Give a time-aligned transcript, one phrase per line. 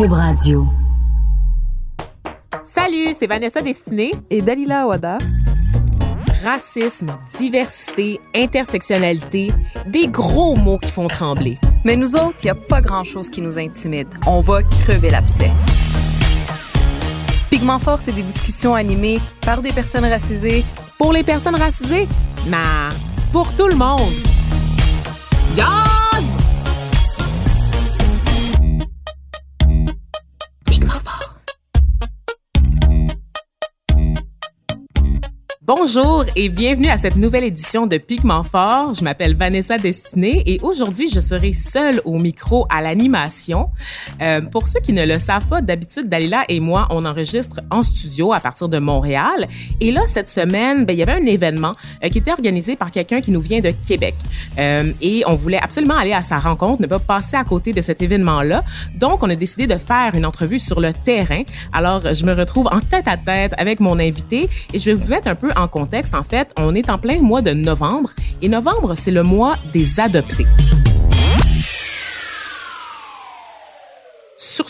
[0.00, 0.66] Cube Radio.
[2.64, 5.18] Salut, c'est Vanessa Destinée et Dalila Awada.
[6.42, 9.52] Racisme, diversité, intersectionnalité,
[9.86, 11.58] des gros mots qui font trembler.
[11.84, 14.08] Mais nous autres, il n'y a pas grand-chose qui nous intimide.
[14.26, 15.50] On va crever l'abcès.
[17.50, 20.64] Pigment Fort, c'est des discussions animées par des personnes racisées.
[20.96, 22.08] Pour les personnes racisées?
[22.46, 22.88] Nah,
[23.32, 24.14] pour tout le monde.
[35.76, 38.92] Bonjour et bienvenue à cette nouvelle édition de Pigment Fort.
[38.94, 43.68] Je m'appelle Vanessa Destinée et aujourd'hui je serai seule au micro à l'animation.
[44.20, 47.84] Euh, pour ceux qui ne le savent pas, d'habitude Dalila et moi on enregistre en
[47.84, 49.46] studio à partir de Montréal.
[49.80, 52.90] Et là cette semaine, ben, il y avait un événement euh, qui était organisé par
[52.90, 54.16] quelqu'un qui nous vient de Québec
[54.58, 57.80] euh, et on voulait absolument aller à sa rencontre, ne pas passer à côté de
[57.80, 58.64] cet événement-là.
[58.96, 61.42] Donc on a décidé de faire une entrevue sur le terrain.
[61.72, 65.06] Alors je me retrouve en tête à tête avec mon invité et je vais vous
[65.06, 68.10] mettre un peu en contexte, en fait, on est en plein mois de novembre
[68.42, 70.46] et novembre, c'est le mois des adoptés.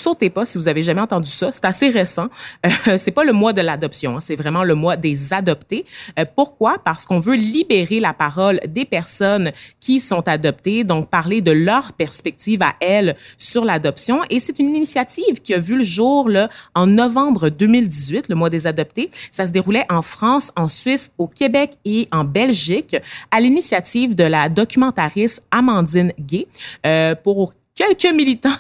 [0.01, 1.53] Sursautez pas si vous avez jamais entendu ça.
[1.53, 2.29] C'est assez récent.
[2.67, 4.21] Euh, c'est pas le mois de l'adoption, hein.
[4.21, 5.85] c'est vraiment le mois des adoptés.
[6.19, 6.79] Euh, pourquoi?
[6.79, 11.93] Parce qu'on veut libérer la parole des personnes qui sont adoptées, donc parler de leur
[11.93, 14.23] perspective à elles sur l'adoption.
[14.31, 18.51] Et c'est une initiative qui a vu le jour là en novembre 2018, le mois
[18.51, 19.11] des adoptés.
[19.31, 22.97] Ça se déroulait en France, en Suisse, au Québec et en Belgique,
[23.31, 26.47] à l'initiative de la documentariste Amandine Gay.
[26.87, 28.51] Euh, pour quelques militants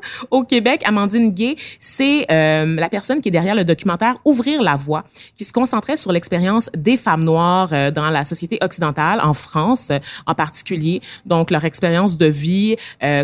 [0.30, 4.74] au Québec, Amandine Gay, c'est euh, la personne qui est derrière le documentaire Ouvrir la
[4.74, 5.04] voie,
[5.36, 9.88] qui se concentrait sur l'expérience des femmes noires euh, dans la société occidentale, en France
[9.90, 11.00] euh, en particulier.
[11.26, 12.76] Donc, leur expérience de vie,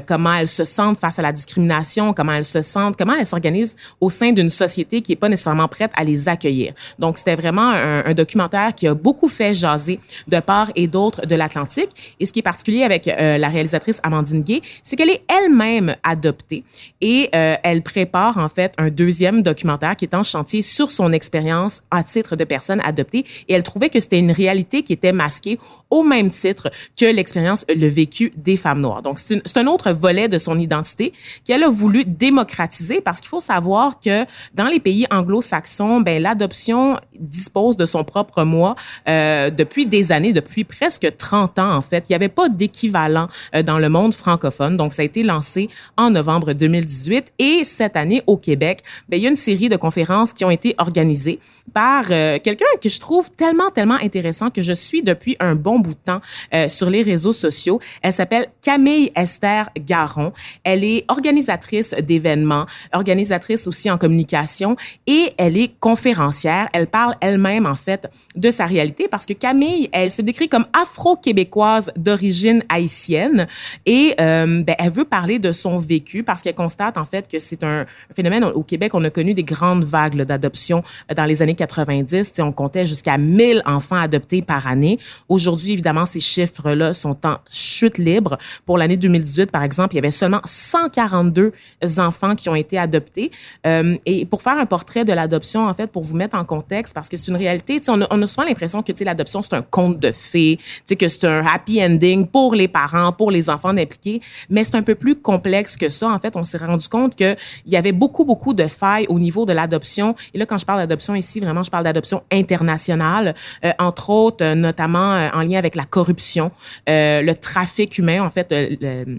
[0.06, 3.76] comment elles se sentent face à la discrimination, comment elles se sentent, comment elles s'organisent
[4.00, 6.72] au sein d'une société qui est pas nécessairement prête à les accueillir.
[6.98, 9.98] Donc, c'était vraiment un, un, documentaire qui a beaucoup fait jaser
[10.28, 12.16] de part et d'autre de l'Atlantique.
[12.18, 16.64] Et ce qui est particulier avec la réalisatrice Amandine Gay, c'est qu'elle est elle-même adoptée
[17.00, 21.12] et euh, elle prépare en fait un deuxième documentaire qui est en chantier sur son
[21.12, 25.12] expérience à titre de personne adoptée et elle trouvait que c'était une réalité qui était
[25.12, 25.58] masquée
[25.90, 29.02] au même titre que l'expérience le vécu des femmes noires.
[29.02, 31.12] Donc c'est un autre volet de son identité
[31.44, 36.98] qu'elle a voulu démocratiser parce qu'il faut savoir que dans les pays anglo-saxons, ben l'adoption
[37.18, 38.76] dispose de son propre mois
[39.08, 42.06] euh, depuis des années, depuis presque 30 ans en fait.
[42.08, 44.76] Il n'y avait pas d'équivalent euh, dans le monde francophone.
[44.76, 47.32] Donc ça a été lancé en novembre 2018.
[47.38, 50.50] Et cette année, au Québec, ben, il y a une série de conférences qui ont
[50.50, 51.38] été organisées
[51.72, 55.78] par euh, quelqu'un que je trouve tellement, tellement intéressant que je suis depuis un bon
[55.78, 56.20] bout de temps
[56.54, 57.80] euh, sur les réseaux sociaux.
[58.02, 60.32] Elle s'appelle Camille Esther Garon.
[60.64, 66.68] Elle est organisatrice d'événements, organisatrice aussi en communication et elle est conférencière.
[66.72, 70.66] Elle parle elle-même, en fait, de sa réalité parce que Camille, elle se décrit comme
[70.72, 73.46] afro-québécoise d'origine haïtienne
[73.84, 77.64] et euh, ben, elle veut parler de son vécu qu'elle constate en fait que c'est
[77.64, 78.94] un phénomène au Québec.
[78.94, 82.32] On a connu des grandes vagues d'adoption euh, dans les années 90.
[82.40, 84.98] on comptait jusqu'à 1000 enfants adoptés par année.
[85.28, 88.38] Aujourd'hui, évidemment, ces chiffres-là sont en chute libre.
[88.64, 91.52] Pour l'année 2018, par exemple, il y avait seulement 142
[91.98, 93.30] enfants qui ont été adoptés.
[93.66, 96.94] Euh, et pour faire un portrait de l'adoption, en fait, pour vous mettre en contexte,
[96.94, 99.62] parce que c'est une réalité, on a, on a souvent l'impression que l'adoption, c'est un
[99.62, 100.58] conte de fées,
[100.98, 104.20] que c'est un happy ending pour les parents, pour les enfants impliqués,
[104.50, 106.08] mais c'est un peu plus complexe que ça.
[106.08, 107.36] En fait, on s'est rendu compte qu'il
[107.66, 110.14] y avait beaucoup, beaucoup de failles au niveau de l'adoption.
[110.34, 113.34] Et là, quand je parle d'adoption ici, vraiment, je parle d'adoption internationale,
[113.64, 116.50] euh, entre autres, euh, notamment euh, en lien avec la corruption,
[116.86, 119.18] le trafic humain, en fait, le,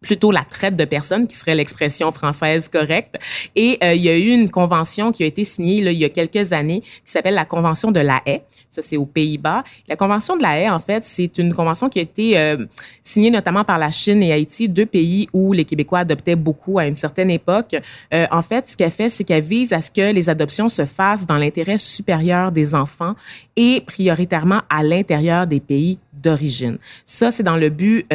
[0.00, 3.16] plutôt la traite de personnes, qui serait l'expression française correcte.
[3.54, 6.04] Et euh, il y a eu une convention qui a été signée là, il y
[6.04, 8.42] a quelques années qui s'appelle la Convention de la haie.
[8.70, 9.64] Ça, c'est aux Pays-Bas.
[9.88, 12.66] La Convention de la haie, en fait, c'est une convention qui a été euh,
[13.02, 16.86] signée notamment par la Chine et Haïti, deux pays où les Québécois adoptaient beaucoup à
[16.86, 17.76] une certaine époque.
[18.12, 20.84] Euh, en fait, ce qu'elle fait, c'est qu'elle vise à ce que les adoptions se
[20.84, 23.14] fassent dans l'intérêt supérieur des enfants
[23.56, 26.78] et prioritairement à l'intérieur des pays d'origine.
[27.04, 28.06] Ça, c'est dans le but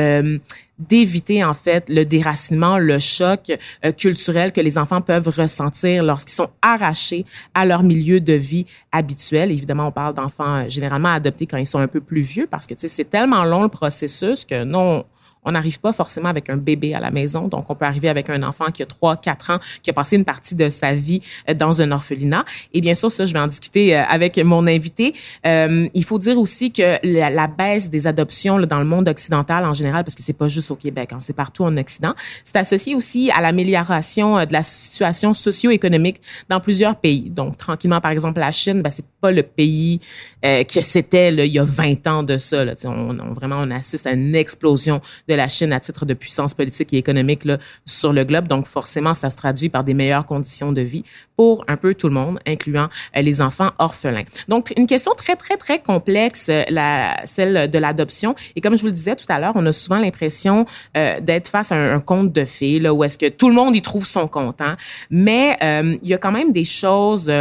[0.87, 3.51] d'éviter en fait le déracinement, le choc
[3.85, 8.65] euh, culturel que les enfants peuvent ressentir lorsqu'ils sont arrachés à leur milieu de vie
[8.91, 9.51] habituel.
[9.51, 12.67] Évidemment, on parle d'enfants euh, généralement adoptés quand ils sont un peu plus vieux parce
[12.67, 15.05] que c'est tellement long le processus que non
[15.43, 17.47] on n'arrive pas forcément avec un bébé à la maison.
[17.47, 20.15] Donc, on peut arriver avec un enfant qui a 3, 4 ans, qui a passé
[20.15, 22.45] une partie de sa vie euh, dans un orphelinat.
[22.73, 25.13] Et bien sûr, ça, je vais en discuter euh, avec mon invité.
[25.45, 29.65] Euh, il faut dire aussi que la, baisse des adoptions là, dans le monde occidental
[29.65, 32.55] en général, parce que c'est pas juste au Québec, hein, c'est partout en Occident, c'est
[32.55, 37.29] associé aussi à l'amélioration euh, de la situation socio-économique dans plusieurs pays.
[37.29, 39.99] Donc, tranquillement, par exemple, la Chine, ben, c'est pas le pays
[40.43, 42.65] euh, que c'était il y a 20 ans de ça.
[42.65, 42.73] Là.
[42.85, 46.53] On, on, vraiment, on assiste à une explosion de la Chine à titre de puissance
[46.53, 48.47] politique et économique là, sur le globe.
[48.47, 51.03] Donc, forcément, ça se traduit par des meilleures conditions de vie
[51.35, 54.23] pour un peu tout le monde, incluant euh, les enfants orphelins.
[54.47, 58.35] Donc, une question très, très, très complexe, euh, la, celle de l'adoption.
[58.55, 60.65] Et comme je vous le disais tout à l'heure, on a souvent l'impression
[60.97, 63.55] euh, d'être face à un, un, conte de fées, là, où est-ce que tout le
[63.55, 64.61] monde y trouve son compte.
[64.61, 64.77] Hein?
[65.09, 67.31] Mais euh, il y a quand même des choses...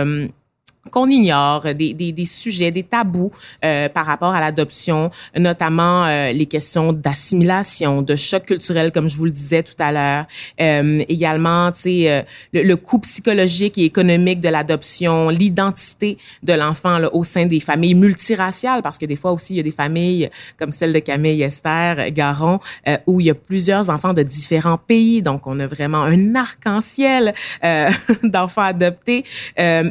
[0.91, 3.31] Qu'on ignore, des, des, des, sujets, des tabous
[3.65, 9.19] euh, par rapport à l'adoption, notamment euh, les questions d'assimilation, de choc culturel, comme je
[9.19, 10.25] vous le disais tout à l'heure.
[10.59, 12.23] Euh, également, tu sais, euh,
[12.55, 17.95] le, le, coût psychologique et économique de l'adoption, l'identité de l'enfant au sein des familles
[17.95, 21.43] multiraciales, parce que des fois aussi, il y a des familles comme celle de Camille
[21.43, 25.21] Esther Garon, euh, où il y a plusieurs enfants de différents pays.
[25.21, 27.35] Donc, on a vraiment un arc-en-ciel
[27.65, 27.91] euh,
[28.23, 29.25] d'enfants adoptés.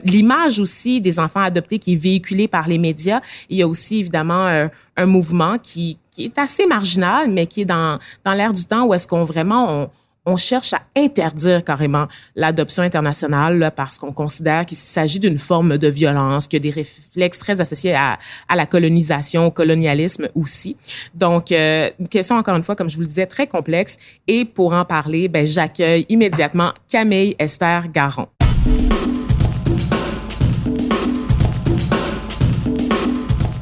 [0.03, 3.21] L'image aussi des enfants adoptés qui est véhiculé par les médias.
[3.49, 7.61] Il y a aussi évidemment euh, un mouvement qui, qui est assez marginal, mais qui
[7.61, 9.89] est dans, dans l'air du temps où est-ce qu'on vraiment on,
[10.25, 15.77] on cherche à interdire carrément l'adoption internationale là, parce qu'on considère qu'il s'agit d'une forme
[15.77, 20.27] de violence, qu'il y a des réflexes très associés à, à la colonisation, au colonialisme
[20.35, 20.75] aussi.
[21.13, 23.97] Donc, euh, une question encore une fois, comme je vous le disais, très complexe.
[24.27, 28.27] Et pour en parler, ben, j'accueille immédiatement Camille Esther Garon.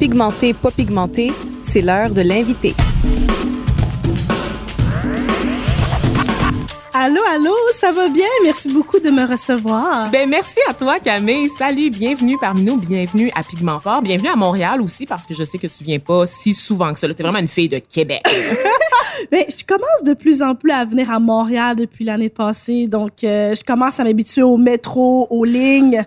[0.08, 1.34] Pigmenté, pas pigmenté,
[1.64, 2.74] c'est l'heure de l'invité.
[6.94, 8.24] Allô, allô, ça va bien?
[8.42, 10.10] Merci beaucoup de me recevoir.
[10.10, 11.50] Ben merci à toi, Camille.
[11.50, 15.44] Salut, bienvenue parmi nous, bienvenue à Pigment Fort, bienvenue à Montréal aussi parce que je
[15.44, 17.14] sais que tu viens pas si souvent que ça.
[17.14, 18.24] T'es vraiment une fille de Québec.
[19.30, 23.26] ben, je commence de plus en plus à venir à Montréal depuis l'année passée, donc
[23.26, 26.02] euh, je commence à m'habituer au métro, aux lignes.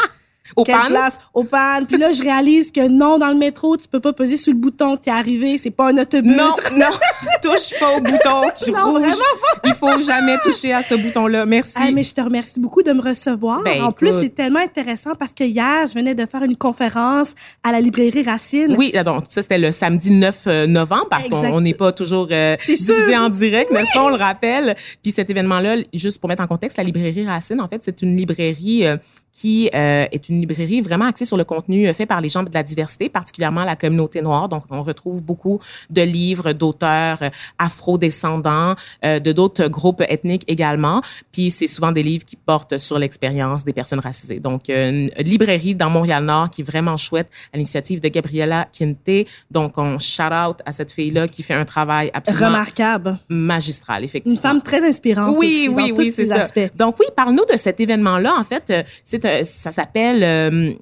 [0.57, 0.87] Au Quelle pan?
[0.89, 1.19] place?
[1.35, 1.85] Au pan.
[1.87, 4.59] Puis là, je réalise que non, dans le métro, tu peux pas peser sur le
[4.59, 4.97] bouton.
[4.97, 6.37] T'es arrivé, c'est pas un autobus.
[6.37, 6.87] Non, non,
[7.43, 9.01] touche pas au bouton Non, rouge.
[9.01, 9.23] vraiment
[9.65, 11.47] Il faut jamais toucher à ce bouton-là.
[11.47, 11.73] Merci.
[11.77, 13.63] Ah, mais je te remercie beaucoup de me recevoir.
[13.63, 17.35] Ben, en plus, c'est tellement intéressant parce que hier, je venais de faire une conférence
[17.63, 18.75] à la librairie Racine.
[18.77, 22.57] Oui, donc ça c'était le samedi 9 euh, novembre parce qu'on n'est pas toujours euh,
[22.57, 24.05] diffusé en direct, n'est-ce pas?
[24.05, 24.77] On le rappelle.
[25.03, 28.17] Puis cet événement-là, juste pour mettre en contexte, la librairie Racine, en fait, c'est une
[28.17, 28.97] librairie euh,
[29.33, 32.43] qui euh, est une librairie vraiment axée sur le contenu euh, fait par les gens
[32.43, 34.49] de la diversité, particulièrement la communauté noire.
[34.49, 38.75] Donc, on retrouve beaucoup de livres d'auteurs euh, afro-descendants,
[39.05, 41.03] euh, de d'autres groupes ethniques également.
[41.33, 44.41] Puis, c'est souvent des livres qui portent sur l'expérience des personnes racisées.
[44.41, 49.27] Donc, euh, une librairie dans Montréal-Nord qui est vraiment chouette à l'initiative de Gabriella Quinte.
[49.51, 53.19] Donc, on shout-out à cette fille-là qui fait un travail absolument Remarquable.
[53.29, 54.35] magistral, effectivement.
[54.37, 56.35] Une femme très inspirante Oui, aussi, oui, dans oui, c'est ça.
[56.37, 56.71] aspects.
[56.77, 58.35] Donc oui, parle-nous de cet événement-là.
[58.39, 58.73] En fait,
[59.05, 60.73] c'est ça s'appelle euh,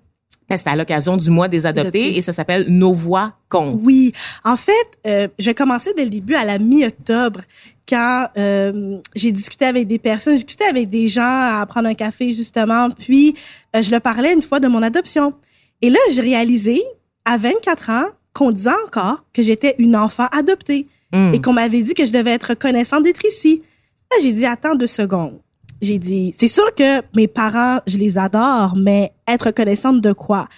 [0.51, 3.81] c'est à l'occasion du mois des adoptés et ça s'appelle Nos voix comptent.
[3.83, 4.13] Oui.
[4.45, 4.73] En fait,
[5.07, 7.41] euh, j'ai commencé dès le début à la mi-octobre
[7.87, 11.23] quand euh, j'ai discuté avec des personnes, j'ai discuté avec des gens
[11.61, 13.35] à prendre un café justement, puis
[13.77, 15.35] euh, je leur parlais une fois de mon adoption.
[15.81, 16.83] Et là, j'ai réalisé
[17.25, 21.33] à 24 ans qu'on disait encore que j'étais une enfant adoptée Mm.
[21.35, 23.63] et qu'on m'avait dit que je devais être reconnaissante d'être ici.
[24.11, 25.39] Là, j'ai dit attends deux secondes.
[25.81, 30.49] J'ai dit c'est sûr que mes parents, je les adore, mais être reconnaissante de quoi?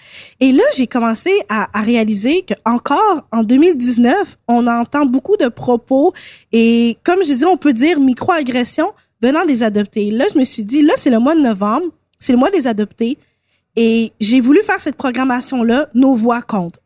[0.41, 6.12] Et là, j'ai commencé à, réaliser que encore en 2019, on entend beaucoup de propos
[6.53, 10.11] et comme je dis, on peut dire microagressions venant des adoptés.
[10.11, 11.87] Là, je me suis dit là, c'est le mois de novembre,
[12.19, 13.19] c'est le mois des adoptés
[13.77, 16.81] et j'ai voulu faire cette programmation là, nos voix comptent.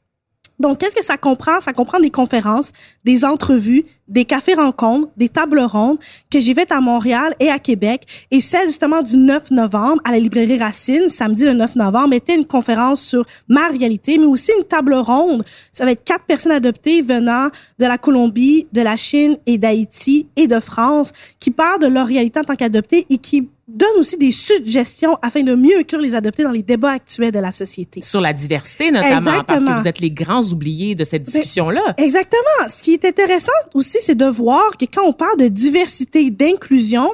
[0.61, 1.61] Donc, qu'est-ce que ça comprend?
[1.61, 2.73] Ça comprend des conférences,
[3.05, 5.99] des entrevues, des cafés-rencontres, des tables rondes
[6.31, 8.03] que j'ai faites à Montréal et à Québec.
[8.31, 12.35] Et celle, justement, du 9 novembre à la librairie Racine, samedi le 9 novembre, était
[12.35, 15.43] une conférence sur ma réalité, mais aussi une table ronde.
[15.73, 20.27] Ça va être quatre personnes adoptées venant de la Colombie, de la Chine et d'Haïti
[20.37, 24.17] et de France qui parlent de leur réalité en tant qu'adoptées et qui donnent aussi
[24.17, 28.03] des suggestions afin de mieux inclure les adoptés dans les débats actuels de la société.
[28.03, 31.95] Sur la diversité notamment, parce que vous êtes les grands oubliés de cette discussion-là.
[31.97, 32.69] Exactement.
[32.69, 36.31] Ce qui est intéressant aussi, aussi, c'est de voir que quand on parle de diversité,
[36.31, 37.11] d'inclusion,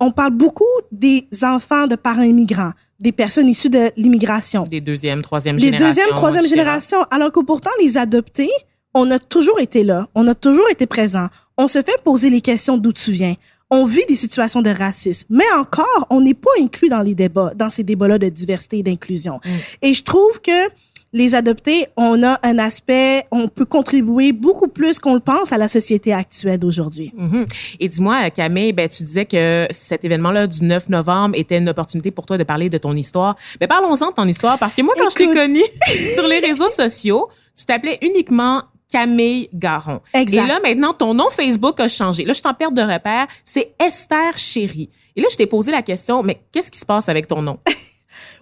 [0.00, 5.22] on parle beaucoup des enfants de parents immigrants, des personnes issues de l'immigration, Des deuxième,
[5.22, 5.86] troisième les génération.
[5.88, 6.56] deuxième, troisième etc.
[6.60, 8.50] génération, alors que pourtant les adoptés,
[8.94, 11.28] on a toujours été là, on a toujours été présents.
[11.56, 13.34] On se fait poser les questions d'où tu viens.
[13.70, 17.52] On vit des situations de racisme, mais encore, on n'est pas inclus dans les débats,
[17.56, 19.40] dans ces débats-là de diversité et d'inclusion.
[19.80, 20.68] Et je trouve que
[21.12, 25.58] les adoptés, on a un aspect, on peut contribuer beaucoup plus qu'on le pense à
[25.58, 27.12] la société actuelle d'aujourd'hui.
[27.14, 27.44] Mhm.
[27.80, 32.10] Et dis-moi, Camille, ben, tu disais que cet événement-là du 9 novembre était une opportunité
[32.10, 33.36] pour toi de parler de ton histoire.
[33.60, 35.60] Mais parlons-en de ton histoire, parce que moi, quand je t'ai connue
[36.14, 40.00] sur les réseaux sociaux, tu t'appelais uniquement Camille Garon.
[40.14, 40.44] Exact.
[40.44, 42.24] Et là, maintenant, ton nom Facebook a changé.
[42.24, 43.26] Là, je t'en perds de repère.
[43.44, 44.88] C'est Esther Chéri.
[45.16, 47.58] Et là, je t'ai posé la question, mais qu'est-ce qui se passe avec ton nom?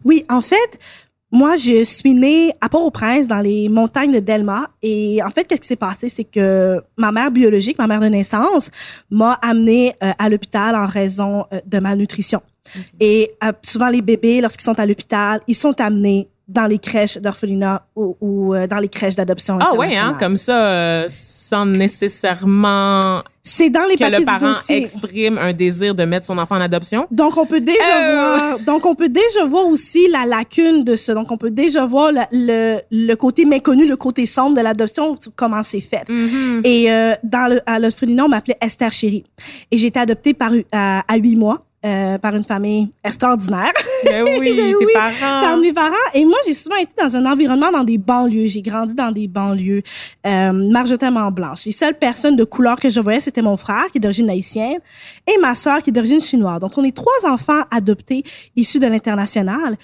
[0.05, 0.79] Oui, en fait,
[1.33, 4.69] moi, je suis née à Port-au-Prince, dans les montagnes de Delma.
[4.83, 6.09] Et en fait, qu'est-ce qui s'est passé?
[6.09, 8.71] C'est que ma mère biologique, ma mère de naissance,
[9.11, 12.41] m'a amenée euh, à l'hôpital en raison euh, de malnutrition.
[12.99, 17.17] Et euh, souvent, les bébés, lorsqu'ils sont à l'hôpital, ils sont amenés dans les crèches
[17.19, 21.65] d'orphelinat ou, ou, euh, dans les crèches d'adoption Ah ouais, hein, comme ça, euh, sans
[21.65, 26.57] nécessairement C'est dans les que le du parent exprime un désir de mettre son enfant
[26.57, 27.07] en adoption.
[27.11, 28.15] Donc on peut déjà Euh.
[28.15, 31.15] voir, donc on peut déjà voir aussi la lacune de ça.
[31.15, 35.17] Donc on peut déjà voir le, le, le côté méconnu, le côté sombre de l'adoption,
[35.37, 36.09] comment c'est fait.
[36.09, 36.63] Mhm.
[36.65, 39.25] Et euh, dans le, à l'orphelinat, on m'appelait Esther Chéri.
[39.71, 43.73] Et j'ai été adoptée par à, à huit mois euh, par une famille extraordinaire.
[44.05, 45.41] Ben oui, Ben tes oui, parents.
[45.41, 45.95] par mes parents.
[46.15, 48.47] Et moi, j'ai souvent été dans un environnement dans des banlieues.
[48.49, 49.83] J'ai grandi dans des banlieues
[50.27, 51.65] euh, majoritairement blanches.
[51.65, 54.79] Les seules personnes de couleur que je voyais, c'était mon frère, qui est d'origine haïtienne,
[55.27, 56.61] et ma sœur, qui est d'origine chinoise.
[56.61, 58.25] Donc, on est trois enfants adoptés
[58.57, 59.77] issus de l'international.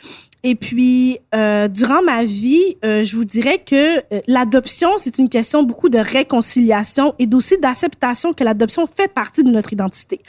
[0.43, 5.29] Et puis, euh, durant ma vie, euh, je vous dirais que euh, l'adoption, c'est une
[5.29, 10.21] question beaucoup de réconciliation et aussi d'acceptation que l'adoption fait partie de notre identité.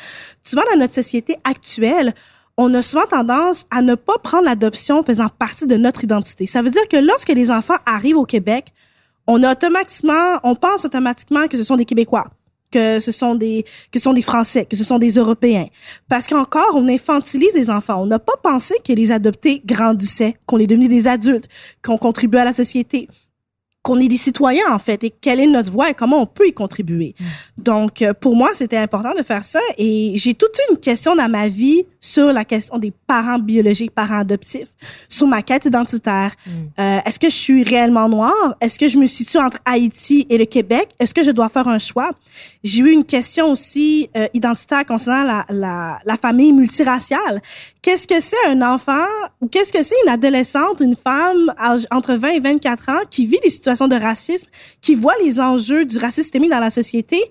[0.44, 2.14] Souvent, dans notre société actuelle,
[2.58, 6.48] on a souvent tendance à ne pas prendre l'adoption faisant partie de notre identité.
[6.48, 8.74] Ça veut dire que lorsque les enfants arrivent au Québec,
[9.28, 12.26] on a automatiquement, on pense automatiquement que ce sont des Québécois,
[12.72, 15.68] que ce sont des, que ce sont des Français, que ce sont des Européens.
[16.10, 18.02] Parce qu'encore, on infantilise les enfants.
[18.02, 21.48] On n'a pas pensé que les adoptés grandissaient, qu'on est devenus des adultes,
[21.84, 23.08] qu'on contribue à la société
[23.88, 26.46] qu'on est des citoyens en fait et quelle est notre voix et comment on peut
[26.46, 27.16] y contribuer.
[27.58, 31.30] Donc euh, pour moi c'était important de faire ça et j'ai toute une question dans
[31.30, 34.70] ma vie sur la question des parents biologiques, parents adoptifs,
[35.10, 36.32] sur ma quête identitaire.
[36.80, 38.56] Euh, Est-ce que je suis réellement noire?
[38.62, 40.90] Est-ce que je me situe entre Haïti et le Québec?
[41.00, 42.12] Est-ce que je dois faire un choix?
[42.64, 47.42] J'ai eu une question aussi euh, identitaire concernant la, la, la famille multiraciale.
[47.82, 49.06] Qu'est-ce que c'est un enfant
[49.42, 53.26] ou qu'est-ce que c'est une adolescente, une femme âge- entre 20 et 24 ans qui
[53.26, 54.48] vit des situations de racisme,
[54.82, 57.22] qui voit les enjeux du racisme systémique dans la société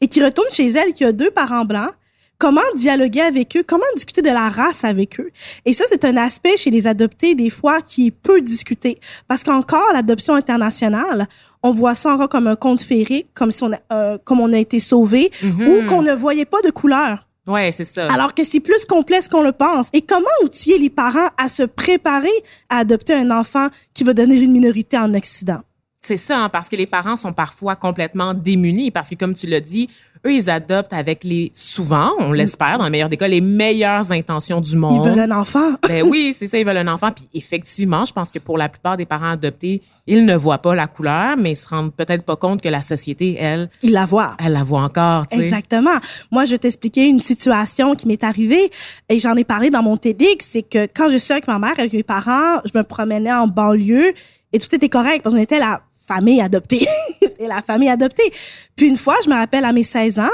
[0.00, 1.90] et qui retourne chez elle, qui a deux parents blancs?
[2.38, 3.62] Comment dialoguer avec eux?
[3.66, 5.30] Comment discuter de la race avec eux?
[5.64, 8.98] Et ça, c'est un aspect chez les adoptés, des fois, qui est peu discuté.
[9.28, 11.28] Parce qu'encore, l'adoption internationale,
[11.62, 14.52] on voit ça encore comme un conte féerique, comme si on a, euh, comme on
[14.52, 15.68] a été sauvé, Mhm.
[15.68, 17.28] ou qu'on ne voyait pas de couleur.
[17.46, 18.10] Ouais, c'est ça.
[18.10, 19.88] Alors que c'est plus complexe qu'on le pense.
[19.92, 22.32] Et comment outiller les parents à se préparer
[22.70, 25.60] à adopter un enfant qui va devenir une minorité en Occident?
[26.06, 29.46] C'est ça, hein, parce que les parents sont parfois complètement démunis, parce que comme tu
[29.46, 29.88] l'as dit,
[30.26, 34.12] eux, ils adoptent avec les, souvent, on l'espère, dans le meilleur des cas, les meilleures
[34.12, 35.06] intentions du Ils monde.
[35.08, 35.72] veulent un enfant.
[35.88, 37.10] Ben oui, c'est ça, ils veulent un enfant.
[37.10, 40.74] Puis effectivement, je pense que pour la plupart des parents adoptés, ils ne voient pas
[40.74, 44.04] la couleur, mais ils se rendent peut-être pas compte que la société, elle, Ils la
[44.04, 44.36] voient.
[44.38, 45.26] elle la voit encore.
[45.26, 45.42] tu sais.
[45.44, 45.96] Exactement.
[46.30, 48.70] Moi, je vais t'expliquer une situation qui m'est arrivée
[49.08, 50.46] et j'en ai parlé dans mon TEDx.
[50.50, 53.46] C'est que quand je suis avec ma mère, avec mes parents, je me promenais en
[53.46, 54.12] banlieue
[54.52, 56.86] et tout était correct parce qu'on était la famille adoptée.
[57.38, 58.32] et la famille adoptée.
[58.76, 60.28] Puis une fois, je me rappelle à mes 16 ans,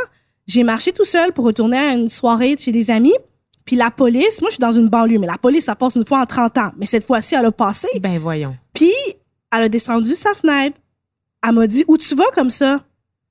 [0.47, 3.15] j'ai marché tout seul pour retourner à une soirée chez des amis.
[3.65, 6.07] Puis la police, moi je suis dans une banlieue, mais la police, ça passe une
[6.07, 6.71] fois en 30 ans.
[6.77, 7.89] Mais cette fois-ci, elle a passé.
[8.01, 8.57] Ben voyons.
[8.75, 8.93] Puis,
[9.53, 10.79] elle a descendu sa fenêtre.
[11.47, 12.85] Elle m'a dit, où tu vas comme ça?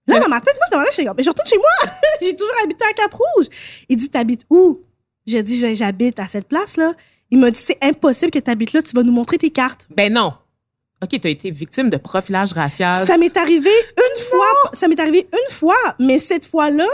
[0.07, 1.93] Là, dans ma tête, moi, je demandais, je mais je retourne chez moi.
[2.21, 3.45] J'ai toujours habité à Cap-Rouge.
[3.89, 4.81] Il dit, t'habites où?
[5.27, 6.93] J'ai dit, j'habite à cette place-là.
[7.29, 9.87] Il m'a dit, c'est impossible que t'habites là, tu vas nous montrer tes cartes.
[9.95, 10.33] Ben non.
[11.01, 13.07] OK, tu as été victime de profilage racial.
[13.07, 16.87] Ça m'est arrivé une fois, ça m'est arrivé une fois, mais cette fois-là,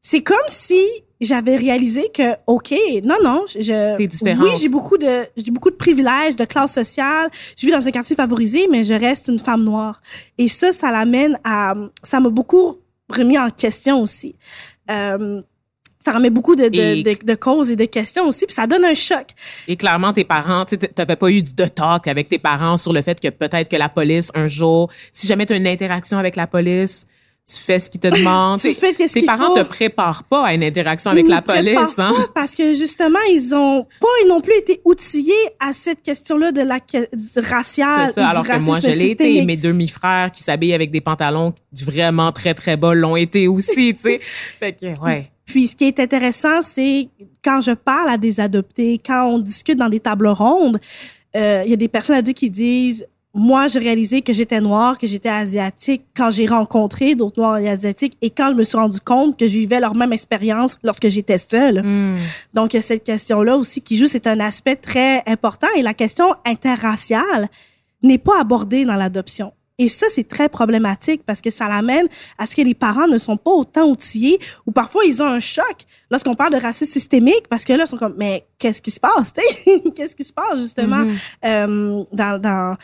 [0.00, 0.80] c'est comme si
[1.20, 4.44] j'avais réalisé que, OK, non, non, je, T'es différente.
[4.44, 7.30] oui, j'ai beaucoup de, j'ai beaucoup de privilèges, de classe sociale.
[7.56, 10.00] Je vis dans un quartier favorisé, mais je reste une femme noire.
[10.38, 14.36] Et ça, ça l'amène à, ça m'a beaucoup remis en question aussi.
[14.90, 15.42] Euh,
[16.04, 18.66] ça remet beaucoup de, de, Et- de, de causes et de questions aussi, puis ça
[18.66, 19.26] donne un choc.
[19.68, 23.00] Et clairement, tes parents, tu n'avais pas eu de talk avec tes parents sur le
[23.02, 26.36] fait que peut-être que la police, un jour, si jamais tu as une interaction avec
[26.36, 27.06] la police,
[27.46, 28.58] tu fais ce qu'ils te demandent.
[28.60, 29.62] Tu fais qu'est-ce Tes parents faut.
[29.62, 32.12] te préparent pas à une interaction avec Ils la police, hein.
[32.16, 36.62] pas parce que justement, ils ont pas non plus été outillés à cette question-là de
[36.62, 36.78] la
[37.42, 38.12] raciale.
[38.14, 39.24] C'est et ça, alors que moi, je l'ai été.
[39.24, 39.46] systémique.
[39.46, 44.00] Mes demi-frères qui s'habillent avec des pantalons vraiment très, très bas l'ont été aussi, tu
[44.02, 44.20] sais.
[44.58, 45.30] Fait que, ouais.
[45.44, 47.08] Puis ce qui est intéressant, c'est
[47.44, 50.78] quand je parle à des adoptés, quand on discute dans des tables rondes,
[51.36, 54.96] euh, il y a des personnes adultes qui disent moi, j'ai réalisé que j'étais noire,
[54.96, 58.76] que j'étais asiatique quand j'ai rencontré d'autres noirs et asiatiques et quand je me suis
[58.76, 61.82] rendu compte que je vivais leur même expérience lorsque j'étais seule.
[61.84, 62.16] Hmm.
[62.54, 65.82] Donc, il y a cette question-là aussi qui joue, c'est un aspect très important et
[65.82, 67.48] la question interraciale
[68.04, 69.52] n'est pas abordée dans l'adoption.
[69.78, 72.06] Et ça, c'est très problématique parce que ça l'amène
[72.38, 75.40] à ce que les parents ne sont pas autant outillés ou parfois ils ont un
[75.40, 78.92] choc lorsqu'on parle de racisme systémique parce que là, ils sont comme, mais qu'est-ce qui
[78.92, 79.32] se passe?
[79.96, 81.04] qu'est-ce qui se passe justement?
[81.04, 81.16] Mhm.
[81.44, 82.76] euh, dans, dans,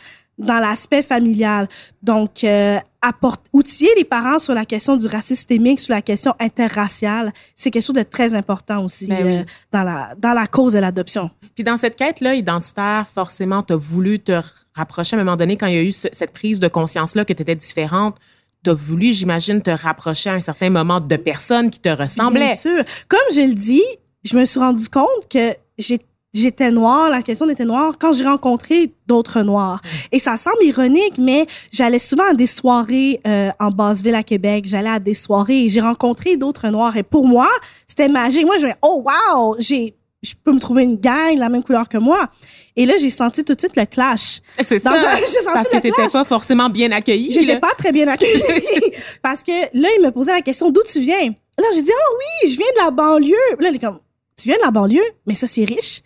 [0.45, 1.67] dans l'aspect familial?
[2.03, 6.33] Donc, euh, apporte, outiller les parents sur la question du racisme systémique, sur la question
[6.39, 9.35] interraciale, c'est quelque chose de très important aussi Ben oui.
[9.37, 11.29] euh, dans, la, dans la cause de l'adoption.
[11.55, 14.39] Puis dans cette quête-là identitaire, forcément, tu as voulu te
[14.73, 17.25] rapprocher à un moment donné quand il y a eu ce- cette prise de conscience-là
[17.25, 18.17] que tu étais différente.
[18.63, 22.45] Tu as voulu, j'imagine, te rapprocher à un certain moment de personnes qui te ressemblaient.
[22.47, 22.83] Bien sûr.
[23.07, 23.83] Comme je le dis,
[24.23, 25.99] je me suis rendu compte que j'ai-
[26.33, 29.81] j'étais noire, la question d'être noire, quand j'ai rencontré d'autres noirs.
[30.11, 34.65] Et ça semble ironique, mais j'allais souvent à des soirées euh, en Basse-Ville à Québec.
[34.67, 36.95] J'allais à des soirées et j'ai rencontré d'autres noirs.
[36.97, 37.49] Et pour moi,
[37.87, 38.45] c'était magique.
[38.45, 41.63] Moi, je me oh wow, j'ai je peux me trouver une gang de la même
[41.63, 42.29] couleur que moi.
[42.75, 44.39] Et là, j'ai senti tout de suite le clash.
[44.61, 44.91] C'est ça.
[44.91, 47.31] un- senti parce que t'étais pas forcément bien accueillie.
[47.31, 47.59] J'étais là.
[47.59, 48.41] pas très bien accueillie
[49.23, 51.33] parce que là, il me posait la question d'où tu viens?
[51.57, 52.13] Là, j'ai dit ah
[52.45, 53.35] oui, je viens de la banlieue.
[53.59, 53.97] Là, il est comme
[54.37, 56.01] tu viens de la banlieue, mais ça c'est riche.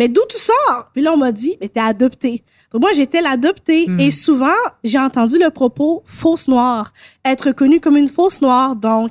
[0.00, 0.88] Mais d'où tu sors?
[0.94, 2.42] Puis là, on m'a dit mais t'es adoptée.
[2.72, 4.00] Donc moi, j'étais l'adoptée Hmm.
[4.00, 8.76] et souvent, j'ai entendu le propos fausse noire, être connue comme une fausse noire.
[8.76, 9.10] Donc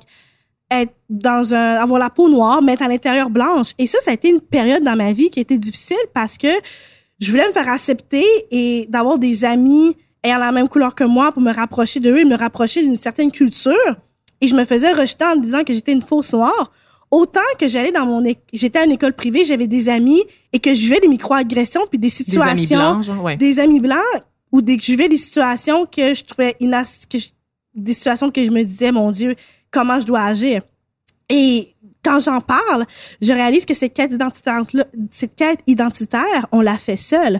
[0.72, 3.74] être dans un avoir la peau noire, mais être à l'intérieur blanche.
[3.78, 6.48] Et ça, ça a été une période dans ma vie qui était difficile parce que
[7.20, 11.32] je voulais me faire accepter et d'avoir des amis ayant la même couleur que moi
[11.32, 13.96] pour me rapprocher d'eux et me rapprocher d'une certaine culture.
[14.42, 16.72] Et je me faisais rejeter en disant que j'étais une fausse noire.
[17.12, 20.22] Autant que j'allais dans mon, é- j'étais à une école privée, j'avais des amis
[20.54, 23.36] et que je vivais des microagressions puis des Des situations amis blancs, ouais.
[23.38, 23.98] des amis blancs
[24.52, 27.30] ou des, que je vivais des situations que je trouvais inas, que je-
[27.76, 29.36] des situations que je me disais, mon Dieu,
[29.72, 30.62] comment je dois agir.
[31.30, 32.86] Et quand j'en parle,
[33.22, 34.62] je réalise que cette quête identitaire,
[35.12, 37.40] cette quête identitaire, on l'a fait seule.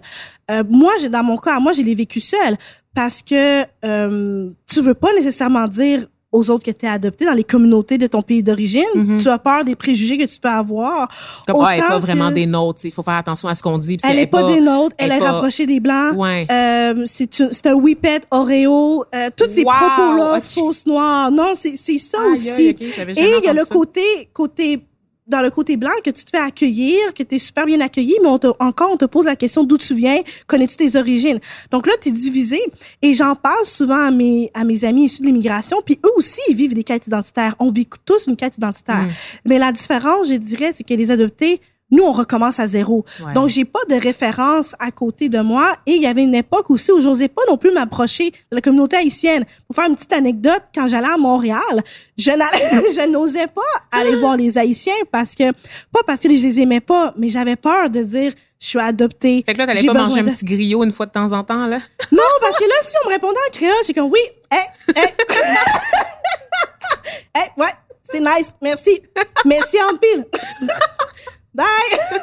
[0.52, 2.58] Euh, moi, j'ai dans mon cas, moi, je l'ai vécu seule
[2.96, 7.44] parce que euh, tu veux pas nécessairement dire aux autres que tu adopté dans les
[7.44, 8.84] communautés de ton pays d'origine.
[8.94, 9.20] Mhm.
[9.20, 11.08] Tu as peur des préjugés que tu peux avoir.
[11.48, 12.82] Comme, ah, elle est Autant pas vraiment des nôtres.
[12.86, 13.94] Il faut faire attention à ce qu'on dit.
[14.04, 16.16] Elle qu'elle est pas, des nôtres, elle est pas- rapprochée des Blancs.
[16.16, 16.46] Ouais.
[16.52, 21.32] Euh, c'est un whippet, Oreo, euh, tous ces Wow, propos-là, fausses noires.
[21.32, 22.50] Non, c'est ça aussi.
[22.50, 23.74] Et il y a le ça.
[23.74, 24.02] côté,
[24.34, 24.82] côté,
[25.30, 28.16] dans le côté blanc, que tu te fais accueillir, que tu es super bien accueilli,
[28.22, 31.40] mais on te, encore, on te pose la question d'où tu viens, connais-tu tes origines?
[31.72, 32.60] Donc là, tu es divisé.
[33.02, 36.42] Et j'en parle souvent à mes, à mes amis issus de l'immigration, puis eux aussi,
[36.50, 37.56] ils vivent des quêtes identitaires.
[37.60, 39.06] On vit tous une quête identitaire.
[39.06, 39.12] Mm.
[39.46, 41.62] Mais la différence, je dirais, c'est que les adoptés,
[41.92, 43.04] nous, on recommence à zéro.
[43.26, 43.34] Ouais.
[43.34, 45.74] Donc, j'ai pas de référence à côté de moi.
[45.86, 48.62] Et il y avait une époque aussi où j'osais pas non plus m'approcher de la
[48.62, 49.46] communauté haïtienne.
[49.68, 51.62] Pour faire une petite anecdote, quand j'allais à Montréal,
[52.18, 55.52] je n'allais- je n'osais pas aller voir les Haïtiens parce que,
[55.92, 59.44] pas parce que je les aimais pas, mais j'avais peur de dire, je suis adoptée.
[59.46, 61.66] Fait que là, t'allais pas manger un petit griot une fois de temps en temps,
[61.66, 61.80] là?
[62.12, 64.20] Non, parce que là, si on me répondait en créole, j'ai comme, oui,
[64.52, 64.56] eh,
[64.96, 65.00] eh.
[67.36, 67.74] eh, ouais,
[68.12, 69.02] c'est nice, merci.
[69.46, 70.26] Merci en pile.
[71.54, 71.66] Bye.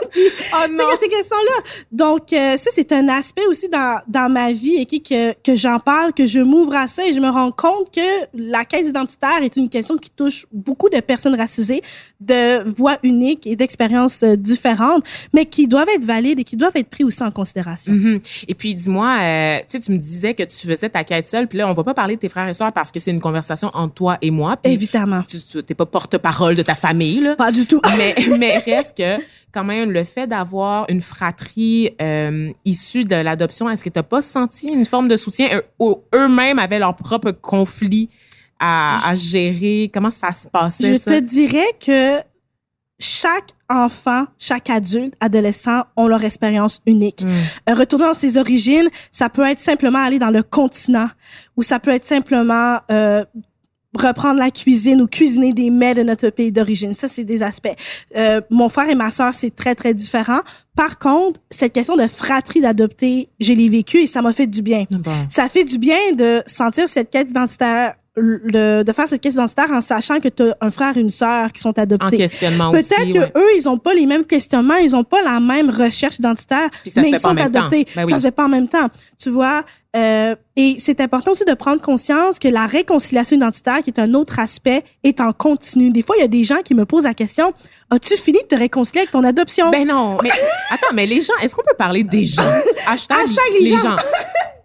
[0.55, 1.63] Oh que ces questions-là?
[1.93, 5.55] Donc, euh, ça, c'est un aspect aussi dans, dans ma vie et qui que, que
[5.55, 8.01] j'en parle, que je m'ouvre à ça et je me rends compte que
[8.35, 11.83] la quête identitaire est une question qui touche beaucoup de personnes racisées,
[12.21, 16.77] de voix uniques et d'expériences euh, différentes, mais qui doivent être valides et qui doivent
[16.77, 17.93] être pris aussi en considération.
[17.93, 18.21] Mhm.
[18.49, 21.49] Et puis, dis-moi, euh, tu sais, tu me disais que tu faisais ta quête seule,
[21.49, 23.21] puis là, on va pas parler de tes frères et sœurs parce que c'est une
[23.21, 24.57] conversation entre toi et moi.
[24.65, 25.23] Évidemment.
[25.25, 27.37] tu t'es pas porte-parole de ta famille, là.
[27.37, 27.81] Pas du tout.
[27.99, 29.16] mais, mais reste que
[29.53, 34.03] quand même le fait d'avoir une fratrie euh, issue de l'adoption, est-ce que tu n'as
[34.03, 35.49] pas senti une forme de soutien?
[35.53, 38.09] Eux- eux- eux-mêmes avaient leur propre conflit
[38.59, 41.11] à, à gérer Comment ça se passait Je ça?
[41.13, 42.19] te dirais que
[42.99, 47.25] chaque enfant, chaque adulte, adolescent ont leur expérience unique.
[47.25, 47.29] Mm.
[47.69, 51.09] Euh, Retourner dans ses origines, ça peut être simplement aller dans le continent
[51.59, 53.23] ou ça peut être simplement euh,
[54.01, 56.95] reprendre la cuisine ou cuisiner des mets de notre pays d'origine.
[56.95, 57.75] Ça, c'est des aspects.
[58.17, 60.41] Euh, mon frère et ma sœur, c'est très, très différent.
[60.75, 64.63] Par contre, cette question de fratrie d'adopter, je l'ai vécu et ça m'a fait du
[64.63, 64.85] bien.
[64.91, 65.11] Bon.
[65.31, 69.71] Ça fait du bien de sentir cette quête identitaire le, de faire cette caisse identitaire
[69.71, 72.17] en sachant que tu as un frère et une sœur qui sont adoptés.
[72.17, 73.33] Peut-être que ouais.
[73.37, 77.11] eux, ils ont pas les mêmes questionnements, ils ont pas la même recherche identitaire, mais
[77.11, 77.87] ils sont adoptés.
[77.95, 78.13] Ben oui.
[78.13, 79.65] Ça se fait pas en même temps, tu vois.
[79.95, 84.15] Euh, et c'est important aussi de prendre conscience que la réconciliation identitaire, qui est un
[84.15, 85.91] autre aspect, est en continu.
[85.91, 87.53] Des fois, il y a des gens qui me posent la question
[87.91, 89.71] As-tu fini de te réconcilier avec ton adoption?
[89.71, 90.31] Ben non, mais
[90.71, 92.43] attends, mais les gens, est-ce qu'on peut parler des gens?
[92.87, 93.97] Hashtag, Hashtag les gens.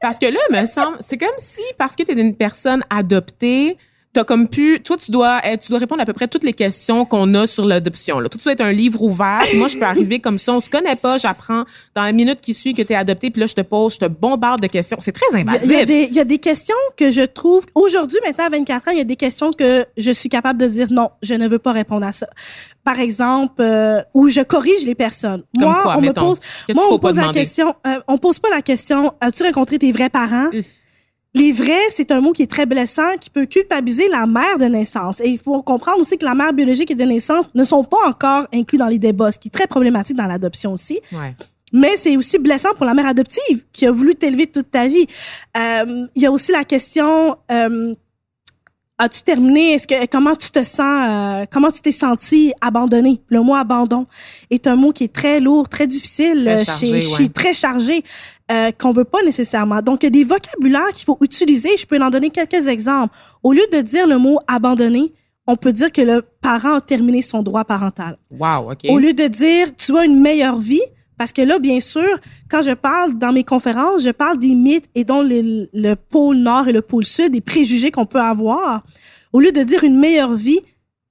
[0.01, 3.77] Parce que là, me semble, c'est comme si, parce que tu es une personne adoptée,
[4.13, 6.53] t'as comme pu, toi, tu dois, être- tu dois répondre à peu près toutes les
[6.53, 8.19] questions qu'on a sur l'adoption.
[8.19, 8.27] Là.
[8.27, 9.39] Tout doit être un livre ouvert.
[9.55, 11.63] Moi, je peux arriver comme ça, on se connaît pas, j'apprends
[11.95, 13.99] dans la minute qui suit que tu es adopté, puis là, je te pose, je
[13.99, 14.97] te bombarde de questions.
[14.99, 15.63] C'est très invasif.
[15.69, 18.49] il y a des, il y a des questions que je trouve aujourd'hui maintenant à
[18.49, 21.33] 24 ans, il y a des questions que je suis capable de dire non, je
[21.35, 22.27] ne veux pas répondre à ça.
[22.83, 25.43] Par exemple, euh, où je corrige les personnes.
[25.57, 26.21] Comme moi, quoi, on mettons?
[26.31, 26.39] me pose,
[26.73, 29.91] moi on me pose la question, euh, on pose pas la question, as-tu rencontré tes
[29.91, 30.49] vrais parents?
[30.51, 30.65] Uff.
[31.33, 35.21] Vrais, c'est un mot qui est très blessant, qui peut culpabiliser la mère de naissance.
[35.21, 38.05] Et il faut comprendre aussi que la mère biologique et de naissance ne sont pas
[38.07, 41.33] encore inclus dans les débats, ce qui est très problématique dans l'adoption aussi Ouais.
[41.73, 45.05] mais c'est aussi blessant pour la mère adoptive qui a voulu t'élever toute ta vie.
[45.57, 47.95] Euh, Il y a aussi la question euh,
[48.97, 49.73] as-tu terminé?
[49.73, 53.21] Est-ce que comment tu te sens euh, Comment tu t'es senti abandonné?
[53.29, 54.05] Le mot abandon
[54.49, 57.17] est un mot qui est très lourd, très difficile, Très euh, chargé, chez, ouais.
[57.17, 58.03] chez- très chargé.
[58.51, 59.81] Euh, qu'on veut pas nécessairement.
[59.81, 61.69] Donc, il y a des vocabulaires qu'il faut utiliser.
[61.77, 63.15] Je peux en donner quelques exemples.
[63.43, 65.13] Au lieu de dire le mot abandonné,
[65.47, 68.17] on peut dire que le parent a terminé son droit parental.
[68.31, 68.85] Wow, OK.
[68.89, 70.81] Au lieu de dire tu as une meilleure vie,
[71.17, 74.89] parce que là, bien sûr, quand je parle dans mes conférences, je parle des mythes
[74.95, 78.83] et dont le, le pôle nord et le pôle sud, des préjugés qu'on peut avoir.
[79.31, 80.59] Au lieu de dire une meilleure vie,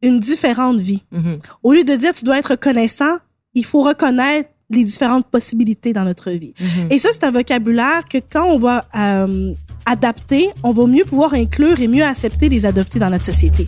[0.02, 1.04] une différente vie.
[1.10, 1.38] Mhm.
[1.62, 3.16] Au lieu de dire tu dois être reconnaissant,
[3.54, 6.54] il faut reconnaître les différentes possibilités dans notre vie.
[6.58, 6.88] Mhm.
[6.90, 9.52] Et ça, c'est un vocabulaire que quand on va euh,
[9.84, 13.66] adapter, on va mieux pouvoir inclure et mieux accepter les adoptés dans notre société.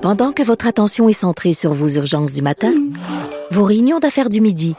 [0.00, 2.72] Pendant que votre attention est centrée sur vos urgences du matin,
[3.50, 4.74] vos réunions d'affaires du midi,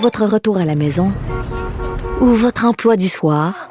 [0.00, 1.12] votre retour à la maison
[2.20, 3.70] ou votre emploi du soir,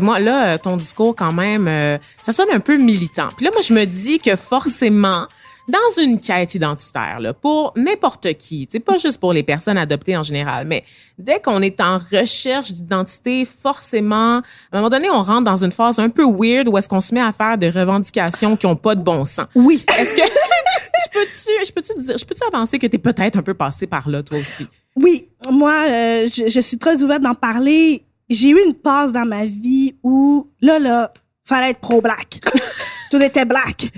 [0.00, 3.28] Dis-moi, là, euh, ton discours, quand même, euh, ça sonne un peu militant.
[3.36, 5.26] Puis là, moi, je me dis que forcément,
[5.68, 10.16] dans une quête identitaire, là, pour n'importe qui, c'est pas juste pour les personnes adoptées
[10.16, 10.84] en général, mais
[11.18, 15.70] dès qu'on est en recherche d'identité, forcément, à un moment donné, on rentre dans une
[15.70, 18.76] phase un peu weird où est-ce qu'on se met à faire des revendications qui ont
[18.76, 19.48] pas de bon sens.
[19.54, 19.84] Oui.
[19.98, 20.22] Est-ce que
[21.04, 24.08] je peux-tu, je peux-tu dire, je peux-tu avancer que t'es peut-être un peu passé par
[24.08, 24.66] là, toi aussi?
[24.96, 28.02] Oui, moi, euh, je, je suis très ouverte d'en parler.
[28.30, 31.12] J'ai eu une passe dans ma vie où, là, là,
[31.44, 32.40] fallait être pro-black.
[33.10, 33.88] Tout était black.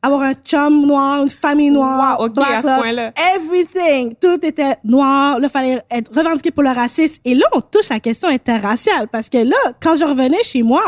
[0.00, 3.12] Avoir un chum noir, une famille noire, Wow, ok, black à ce point-là.
[3.34, 4.14] everything.
[4.14, 5.40] Tout était noir.
[5.40, 7.16] Là, fallait être revendiqué pour le racisme.
[7.24, 10.62] Et là, on touche à la question interraciale parce que là, quand je revenais chez
[10.62, 10.84] moi,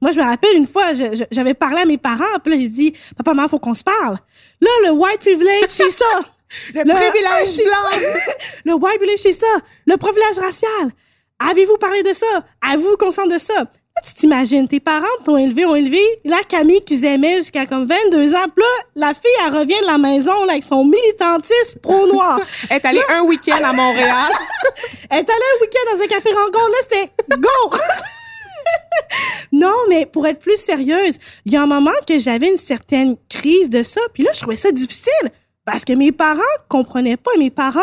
[0.00, 0.86] moi, je me rappelle une fois,
[1.30, 4.18] j'avais parlé à mes parents, puis là, j'ai dit, papa, maman, faut qu'on se parle.
[4.60, 6.04] Là, le white privilege, c'est ça.
[6.74, 8.10] Le privilège c'est blanc.
[8.66, 9.46] le white privilege, c'est ça.
[9.86, 10.90] Le privilège racial.
[11.50, 12.26] Avez-vous parlé de ça?
[12.60, 13.54] Avez-vous conscience de ça?
[13.54, 17.86] Là, tu t'imagines, tes parents t'ont élevé, ont élevé la Camille qu'ils aimaient jusqu'à comme
[17.86, 18.46] 22 ans.
[18.54, 22.40] Puis là, la fille, elle revient de la maison là, avec son militantisme pro-noir.
[22.70, 24.30] Elle est allée un week-end à Montréal.
[25.10, 27.76] Elle est allée un week-end dans un café rencontre, là, c'était go!
[29.52, 33.16] non, mais pour être plus sérieuse, il y a un moment que j'avais une certaine
[33.28, 35.30] crise de ça, puis là, je trouvais ça difficile
[35.66, 37.30] parce que mes parents comprenaient pas.
[37.38, 37.80] Mes parents,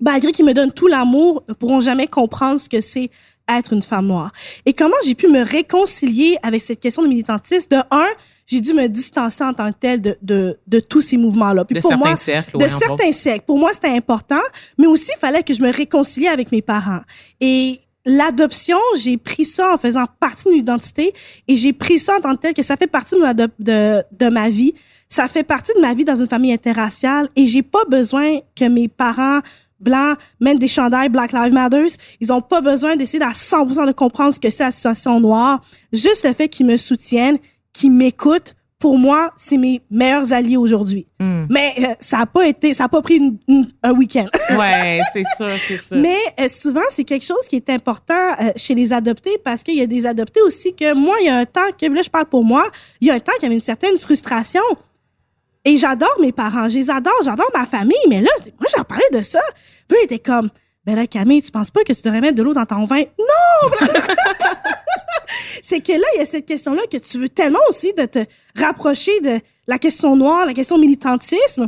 [0.00, 3.10] malgré qu'ils me donnent tout l'amour, ne pourront jamais comprendre ce que c'est
[3.48, 4.32] être une femme noire.
[4.64, 7.68] Et comment j'ai pu me réconcilier avec cette question de militantisme?
[7.70, 8.06] De un,
[8.46, 11.64] j'ai dû me distancer en tant que telle de, de, de tous ces mouvements-là.
[11.64, 13.44] Puis De pour certains moi, cercles, de ouais, certains cercles.
[13.46, 14.40] Pour moi, c'était important,
[14.78, 17.00] mais aussi, il fallait que je me réconcilie avec mes parents.
[17.40, 21.12] Et l'adoption, j'ai pris ça en faisant partie de mon identité
[21.48, 24.28] et j'ai pris ça en tant que tel que ça fait partie de, de, de
[24.28, 24.74] ma vie.
[25.08, 28.64] Ça fait partie de ma vie dans une famille interraciale et j'ai pas besoin que
[28.64, 29.40] mes parents
[29.80, 31.86] blancs mènent des chandails Black Lives Matter.
[32.20, 35.60] Ils ont pas besoin d'essayer à 100% de comprendre ce que c'est la situation noire.
[35.92, 37.38] Juste le fait qu'ils me soutiennent,
[37.72, 41.06] qu'ils m'écoutent pour moi, c'est mes meilleurs alliés aujourd'hui.
[41.18, 41.46] Hmm.
[41.48, 44.26] Mais euh, ça a pas été, ça a pas pris une- une- un week-end.
[44.58, 45.96] Ouais, c'est sûr, c'est sûr.
[45.96, 49.76] Mais euh, souvent, c'est quelque chose qui est important euh, chez les adoptés parce qu'il
[49.76, 52.10] y a des adoptés aussi que moi, il y a un temps que, là, je
[52.10, 52.66] parle pour moi,
[53.00, 54.60] il y a un temps qu'il y avait une certaine frustration.
[55.66, 59.10] Et j'adore mes parents, je les adore, j'adore ma famille, mais là, moi, j'en parlais
[59.12, 59.40] de ça.
[59.88, 60.48] Puis il était comme,
[60.84, 63.02] ben là, Camille, tu penses pas que tu devrais mettre de l'eau dans ton vin?
[63.18, 63.70] Non!
[65.64, 68.20] c'est que là, il y a cette question-là que tu veux tellement aussi de te
[68.54, 71.66] rapprocher de la question noire, la question militantisme.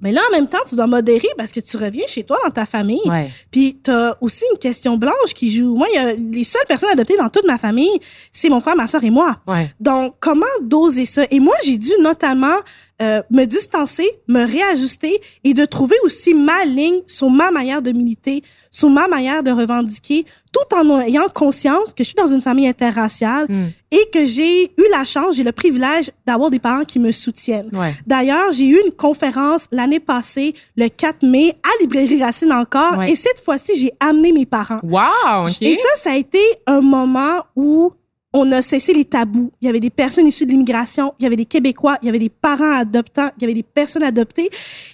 [0.00, 2.50] Mais là, en même temps, tu dois modérer parce que tu reviens chez toi dans
[2.50, 3.02] ta famille.
[3.04, 3.28] Ouais.
[3.50, 5.74] Puis t'as aussi une question blanche qui joue.
[5.74, 7.98] Moi, il y a les seules personnes adoptées dans toute ma famille,
[8.30, 9.38] c'est mon frère, ma soeur et moi.
[9.46, 9.68] Ouais.
[9.80, 11.24] Donc, comment doser ça?
[11.30, 12.56] Et moi, j'ai dû notamment
[13.00, 17.92] euh, me distancer, me réajuster et de trouver aussi ma ligne sur ma manière de
[17.92, 22.42] militer, sur ma manière de revendiquer, tout en ayant conscience que je suis dans une
[22.42, 23.66] famille interraciale Mm.
[23.92, 27.70] et que j'ai eu la chance, j'ai le privilège d'avoir des parents qui me soutiennent.
[27.72, 27.94] Ouais.
[28.06, 33.12] D'ailleurs, j'ai eu une conférence l'année passée, le 4 mai, à Librairie Racine encore, Ouais.
[33.12, 34.80] et cette fois-ci, j'ai amené mes parents.
[34.82, 35.46] Wow.
[35.60, 37.92] Et ça, ça a été un moment où
[38.32, 39.52] on a cessé les tabous.
[39.60, 42.08] Il y avait des personnes issues de l'immigration, il y avait des Québécois, il y
[42.08, 44.50] avait des parents adoptants, il y avait des personnes adoptées.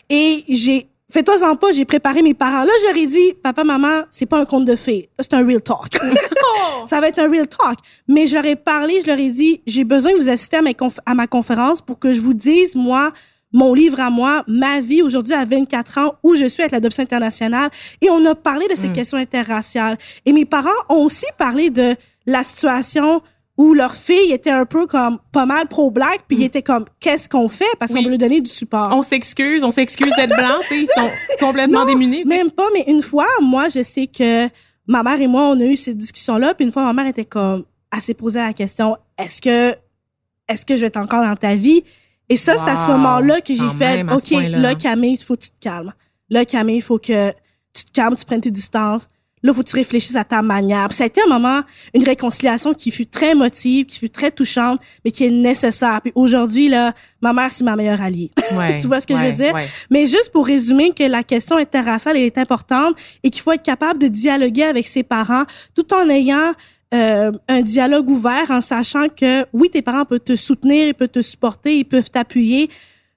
[0.08, 2.64] Et j'ai, fais-toi-en pas, j'ai préparé mes parents.
[2.64, 5.08] Là, ai dit, papa, maman, c'est pas un conte de fées.
[5.18, 5.98] C'est un real talk.
[6.86, 7.78] ça va être un real talk.
[8.08, 11.00] Mais ai parlé, je leur ai dit, j'ai besoin que vous assistiez à, mes conf-
[11.04, 13.12] à ma conférence pour que je vous dise, moi,
[13.52, 17.04] mon livre à moi, ma vie aujourd'hui à 24 ans, où je suis avec l'adoption
[17.04, 17.70] internationale.
[18.00, 19.96] Et on a parlé de ces questions interraciales.
[20.26, 21.94] Et mes parents ont aussi parlé de
[22.26, 23.22] la situation
[23.56, 27.28] où leur fille était un peu comme pas mal pro-black, puis ils étaient comme, qu'est-ce
[27.28, 27.64] qu'on fait?
[27.78, 28.90] Parce qu'on veut lui donner du support.
[28.92, 31.08] On s'excuse, on s'excuse d'être blanc, ils sont
[31.38, 32.24] complètement Non, démunis.
[32.24, 34.48] Même pas, mais une fois, moi, je sais que
[34.88, 37.24] ma mère et moi, on a eu cette discussion-là, puis une fois, ma mère était
[37.24, 39.76] comme, elle s'est posé la question, est-ce que,
[40.48, 41.84] est-ce que je vais être encore dans ta vie?
[42.28, 45.42] Et ça, c'est à ce moment-là que j'ai fait, OK, là, Camille, il faut que
[45.42, 45.92] tu te calmes.
[46.28, 47.30] Là, Camille, il faut que
[47.72, 49.08] tu te calmes, tu prennes tes distances.
[49.44, 50.88] Là, faut que tu réfléchisses à ta manière.
[50.88, 51.61] Puis ça a été un moment,
[51.94, 56.00] une réconciliation qui fut très émotive, qui fut très touchante, mais qui est nécessaire.
[56.02, 58.30] Puis aujourd'hui, là, ma mère, c'est ma meilleure alliée.
[58.57, 59.54] Ouais, tu vois ce que je veux dire?
[59.54, 59.66] ouais.
[59.90, 63.62] Mais juste pour résumer que la question interraciale elle est importante et qu'il faut être
[63.62, 66.52] capable de dialoguer avec ses parents tout en ayant
[66.94, 71.09] euh, un dialogue ouvert, en sachant que oui, tes parents peuvent te soutenir, ils peuvent
[71.09, 72.70] te supporter, ils peuvent t'appuyer,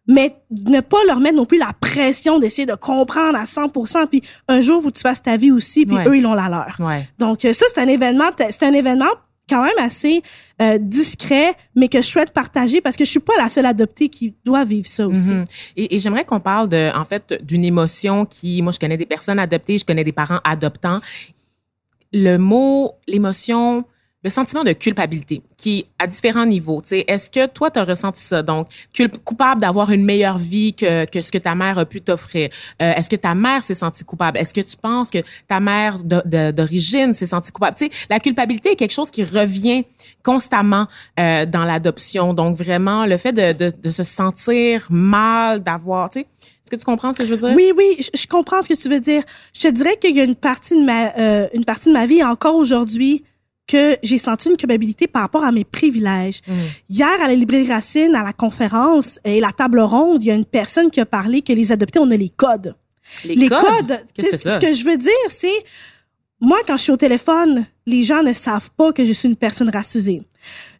[0.07, 4.07] mais ne pas leur mettre non plus la pression d'essayer de comprendre à 100%.
[4.07, 6.07] Puis un jour, que tu fasses ta vie aussi, puis Ouais.
[6.07, 6.75] eux, ils ont la leur.
[6.79, 7.07] Ouais.
[7.19, 9.09] Donc euh, ça, c'est un événement, c'est un événement
[9.49, 10.21] quand même assez
[10.61, 14.09] euh, discret, mais que je souhaite partager parce que je suis pas la seule adoptée
[14.09, 15.31] qui doit vivre ça aussi.
[15.33, 15.45] Mhm.
[15.77, 19.05] Et, et j'aimerais qu'on parle de, en fait, d'une émotion qui, moi, je connais des
[19.05, 20.99] personnes adoptées, je connais des parents adoptants.
[22.13, 23.85] Le mot, l'émotion,
[24.23, 26.81] le sentiment de culpabilité, qui est à différents niveaux.
[26.91, 28.41] Est-ce que toi, tu as ressenti ça?
[28.41, 28.67] Donc,
[29.23, 32.49] coupable d'avoir une meilleure vie que, que ce que ta mère a pu t'offrir.
[32.81, 34.39] Euh, est-ce que ta mère s'est sentie coupable?
[34.39, 37.75] Est-ce que tu penses que ta mère d'origine s'est sentie coupable?
[37.77, 39.85] Tu sais, la culpabilité est quelque chose qui revient
[40.23, 40.87] constamment
[41.19, 42.33] euh, dans l'adoption.
[42.33, 47.13] Donc, vraiment, le fait de, de, de se sentir mal, d'avoir, est-ce que tu comprends
[47.13, 47.55] ce que je veux dire?
[47.55, 49.21] Oui, oui, je, je comprends ce que tu veux dire.
[49.53, 52.07] Je te dirais qu'il y a une partie de ma, euh, une partie de ma
[52.07, 53.23] vie encore aujourd'hui
[53.67, 56.41] que j'ai senti une culpabilité par rapport à mes privilèges.
[56.47, 56.53] Mm.
[56.89, 60.35] Hier, à la librairie Racine, à la conférence et la table ronde, il y a
[60.35, 62.75] une personne qui a parlé que les adoptés, on a les codes.
[63.23, 64.03] Les, codes?
[64.15, 64.55] tu Qu'est-ce sais, que c'est ça?
[64.55, 65.63] ce que je veux dire, c'est,
[66.39, 69.35] moi, quand je suis au téléphone, les gens ne savent pas que je suis une
[69.35, 70.21] personne racisée.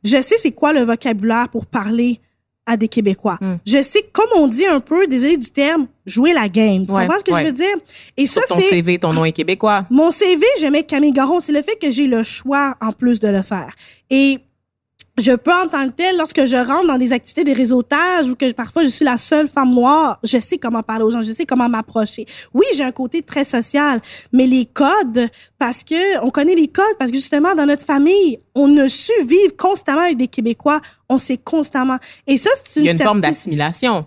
[0.03, 2.19] Je sais c'est quoi le vocabulaire pour parler
[2.67, 3.37] à des Québécois.
[3.41, 3.55] Mm.
[3.65, 6.85] Je sais, comme on dit un peu, désolé du terme, jouer la game.
[6.85, 7.41] Tu Ouais, comprends ce que ouais.
[7.41, 7.75] je veux dire?
[8.17, 8.69] Et ça, Sur ton c'est...
[8.69, 9.85] CV, ton nom est québécois.
[9.89, 11.39] Mon CV, je mets Camille Garon.
[11.39, 13.73] C'est le fait que j'ai le choix en plus de le faire.
[14.09, 14.37] Et
[15.19, 18.35] je peux en tant que tel, lorsque je rentre dans des activités de réseautage ou
[18.35, 21.31] que parfois je suis la seule femme noire, je sais comment parler aux gens, je
[21.33, 22.25] sais comment m'approcher.
[22.53, 23.99] Oui, j'ai un côté très social,
[24.31, 25.27] mais les codes,
[25.57, 29.11] parce que on connaît les codes, parce que justement dans notre famille, on a su
[29.23, 31.97] vivre constamment avec des Québécois, on sait constamment.
[32.27, 34.05] Et ça, c'est Il une, y a une forme d'assimilation.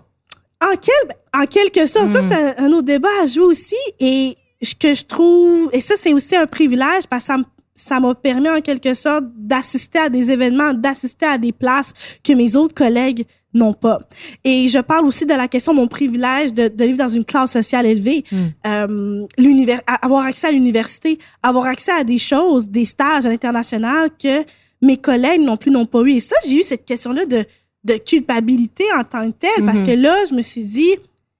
[0.63, 3.75] en, quel, en quelque sorte, ça, c'est un, un autre débat à jouer aussi.
[3.99, 7.43] Et ce que je trouve, et ça, c'est aussi un privilège parce que ça me-
[7.85, 12.33] ça m'a permis en quelque sorte d'assister à des événements, d'assister à des places que
[12.33, 13.99] mes autres collègues n'ont pas.
[14.45, 17.25] Et je parle aussi de la question de mon privilège de, de vivre dans une
[17.25, 18.37] classe sociale élevée, Mm.
[18.67, 24.09] euh, l'univers, avoir accès à l'université, avoir accès à des choses, des stages à l'international
[24.17, 24.43] que
[24.81, 26.11] mes collègues non plus n'ont pas eu.
[26.11, 27.43] Et ça, j'ai eu cette question-là de,
[27.83, 29.85] de culpabilité en tant que telle, parce Mhm.
[29.87, 30.91] que là, je me suis dit,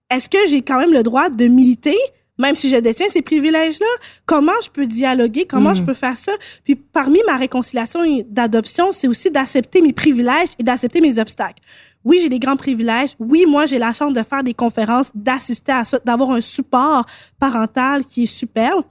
[0.10, 1.98] est-ce que j'ai quand même le droit de militer
[2.38, 3.86] même si je détiens ces privilèges-là,
[4.26, 5.76] comment je peux dialoguer, comment Mm.
[5.76, 6.32] je peux faire ça?
[6.64, 11.62] Puis parmi ma réconciliation d'adoption, c'est aussi d'accepter mes privilèges et d'accepter mes obstacles.
[12.04, 13.12] Oui, j'ai des grands privilèges.
[13.20, 17.06] Oui, moi, j'ai la chance de faire des conférences, d'assister à ça, d'avoir un support
[17.40, 18.84] parental qui est superbe.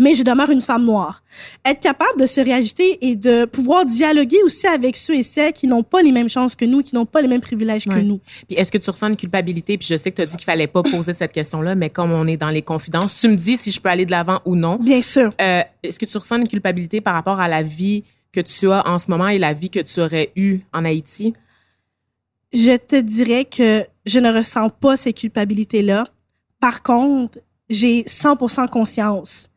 [0.00, 1.22] Mais je demeure une femme noire.
[1.64, 5.68] Être capable de se réagiter et de pouvoir dialoguer aussi avec ceux et celles qui
[5.68, 8.18] n'ont pas les mêmes chances que nous, qui n'ont pas les mêmes privilèges que nous.
[8.48, 9.78] Puis est-ce que tu ressens une culpabilité?
[9.78, 12.10] Puis je sais que tu as dit qu'il fallait pas poser cette question-là, mais comme
[12.10, 14.56] on est dans les confidences, tu me dis si je peux aller de l'avant ou
[14.56, 14.76] non.
[14.76, 15.32] Bien sûr.
[15.40, 18.88] Euh, est-ce que tu ressens une culpabilité par rapport à la vie que tu as
[18.88, 21.34] en ce moment et la vie que tu aurais eue en Haïti?
[22.52, 26.04] je te dirais que je ne ressens pas ces culpabilités-là.
[26.58, 29.49] Par contre, j'ai 100% conscience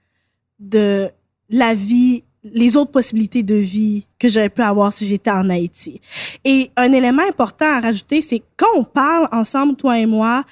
[0.63, 1.10] de
[1.49, 6.02] la vie, les autres possibilités de vie que j'aurais pu avoir si j'étais en Haïti.
[6.43, 10.43] Et un élément important à rajouter, c'est quand on parle ensemble, toi et moi,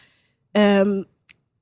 [0.58, 1.04] euh,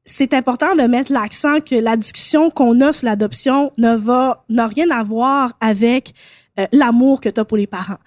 [0.05, 4.67] c'est important de mettre l'accent que la discussion qu'on a sur l'adoption ne va n'a
[4.67, 6.13] rien à voir avec
[6.59, 7.99] euh, l'amour que tu as pour les parents.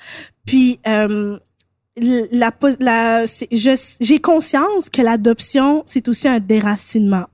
[0.45, 1.39] Puis euh,
[1.97, 2.51] la,
[2.81, 7.27] la j'ai conscience que l'adoption c'est aussi un déracinement.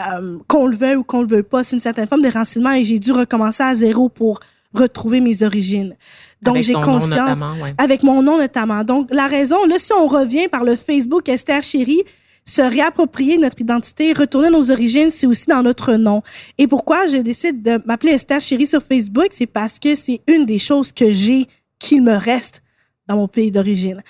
[0.00, 2.72] Euh, qu'on le veuille ou qu'on le veuille pas, c'est une certaine forme de déracinement
[2.72, 4.40] et j'ai dû recommencer à zéro pour
[4.72, 5.94] retrouver mes origines.
[6.42, 7.74] Donc j'ai conscience ouais.
[7.78, 8.82] avec mon nom notamment.
[8.82, 12.02] Donc, la raison, là, si on revient par le Facebook Esther Chérie,
[12.44, 16.22] se réapproprier notre identité, retourner nos origines, c'est aussi dans notre nom.
[16.58, 20.44] Et pourquoi je décide de m'appeler Esther Chérie sur Facebook, c'est parce que c'est une
[20.44, 21.46] des choses que j'ai
[21.78, 22.62] qu'il me reste
[23.06, 24.02] dans mon pays d'origine.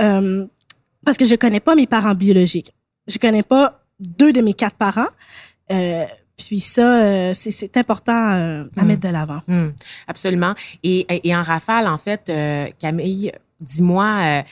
[0.00, 0.46] Euh,
[1.04, 2.72] parce que je connais pas mes parents biologiques.
[3.08, 5.08] Je connais pas deux de mes quatre parents.
[5.70, 6.04] Euh,
[6.36, 8.86] puis ça, euh, c'est- important euh, à Mm.
[8.86, 9.40] mettre de l'avant.
[9.46, 9.68] Hmm,
[10.08, 10.54] absolument.
[10.82, 14.42] Et, et, et en rafale, en fait, euh, Camille, dis-moi euh,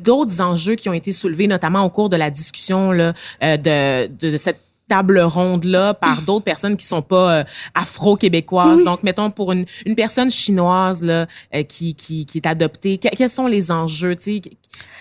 [0.00, 3.14] d'autres enjeux qui ont été soulevés, notamment au cours de la discussion là,
[3.44, 7.44] euh, de, de, de cette table ronde là par d'autres personnes qui sont pas euh,
[7.74, 8.78] afro-québécoises.
[8.78, 8.84] Oui.
[8.84, 13.08] Donc mettons pour une, une personne chinoise là euh, qui, qui qui est adoptée, que-
[13.08, 14.50] quels sont les enjeux, tu sais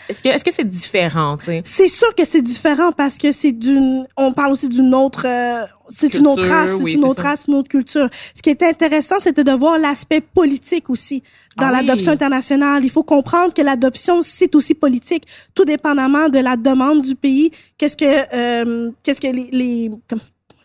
[0.07, 1.61] Est-ce que est-ce que c'est différent, tu sais?
[1.65, 4.05] C'est sûr que c'est différent parce que c'est d'une.
[4.15, 5.25] On parle aussi d'une autre.
[5.25, 7.29] euh, c'est une autre race, c'est oui, une autre ça.
[7.29, 8.07] race, une autre culture.
[8.35, 11.23] Ce qui est intéressant, c'était de voir l'aspect politique aussi
[11.57, 11.85] dans Ah oui.
[11.87, 12.83] l'adoption internationale.
[12.83, 15.23] Il faut comprendre que l'adoption, c'est aussi politique,
[15.55, 17.49] tout dépendamment de la demande du pays.
[17.77, 20.19] Qu'est-ce que, euh, qu'est-ce que les, les comme,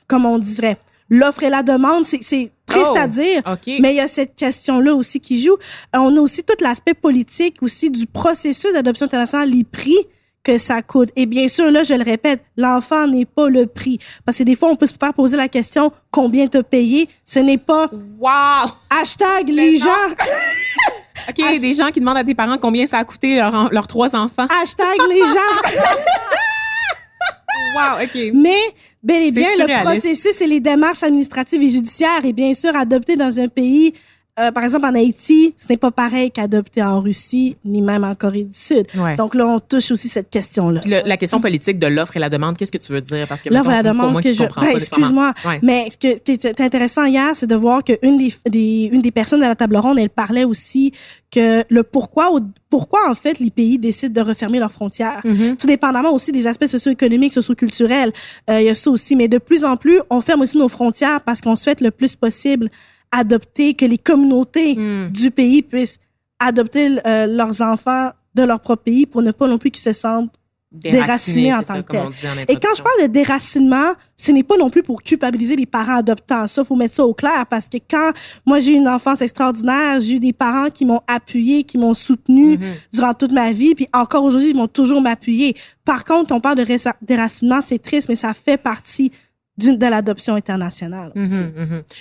[0.06, 0.76] comment on dirait,
[1.08, 3.42] l'offre et la demande, c'est, c'est triste Oh, à dire.
[3.46, 3.66] OK.
[3.80, 5.54] Mais il y a cette question-là aussi qui joue.
[5.94, 9.96] Euh, On a aussi tout l'aspect politique aussi du processus d'adoption internationale, les prix
[10.42, 11.10] que ça coûte.
[11.16, 13.98] Et bien sûr, là, je le répète, l'enfant n'est pas le prix.
[14.24, 17.08] Parce que des fois, on peut se faire poser la question, combien t'as payé?
[17.26, 18.70] Ce n'est pas Wow!
[18.88, 19.86] hashtag les gens,
[21.28, 24.16] OK, des gens qui demandent à tes parents combien ça a coûté leur leurs trois
[24.16, 24.46] enfants.
[24.62, 25.80] hashtag les gens.
[27.74, 28.32] Wow, OK.
[28.34, 28.58] Mais
[29.02, 33.16] bel et bien, le processus et les démarches administratives et judiciaires et bien sûr adopter
[33.16, 33.94] dans un pays,
[34.40, 38.14] euh, par exemple en Haïti, ce n'est pas pareil qu'adopter en Russie ni même en
[38.14, 38.86] Corée du Sud.
[38.96, 39.16] Ouais.
[39.16, 40.80] Donc là, on touche aussi cette question-là.
[40.86, 43.26] La question politique de l'offre et la demande, qu'est-ce que tu veux dire?
[43.28, 45.32] Parce que L'offre et la demande, moi que je, ben, excuse-moi.
[45.46, 45.60] Ouais.
[45.62, 49.42] mais ce qui était intéressant hier, c'est de voir qu'une des, des, une des personnes
[49.42, 50.92] à la table ronde, elle parlait aussi
[51.30, 52.30] que le pourquoi,
[52.68, 55.20] pourquoi en fait les pays décident de refermer leurs frontières.
[55.24, 55.56] Mhm.
[55.56, 58.12] Tout dépendamment aussi des aspects socio-économiques, socio-culturels,
[58.48, 59.16] euh, il y a ça aussi.
[59.16, 62.16] Mais de plus en plus, on ferme aussi nos frontières parce qu'on souhaite le plus
[62.16, 62.70] possible
[63.12, 65.08] adopter, que les communautés Hmm.
[65.10, 65.98] du pays puissent
[66.38, 69.92] adopter euh, leurs enfants de leur propre pays pour ne pas non plus qu'ils se
[69.92, 70.32] sentent
[70.72, 72.06] déracinés en tant ça, que comme tel.
[72.06, 75.02] on disait en et quand je parle de déracinement, ce n'est pas non plus pour
[75.02, 76.46] culpabiliser les parents adoptants.
[76.46, 78.12] Ça, faut mettre ça au clair parce que quand
[78.46, 82.56] moi j'ai une enfance extraordinaire, j'ai eu des parents qui m'ont appuyé, qui m'ont soutenu
[82.56, 82.64] Mhm.
[82.92, 85.56] durant toute ma vie, puis encore aujourd'hui ils vont toujours m'appuyer.
[85.84, 86.66] Par contre, on parle de
[87.02, 89.10] déracinement, c'est triste, mais ça fait partie
[89.68, 91.12] de l'adoption internationale.
[91.14, 91.28] Puis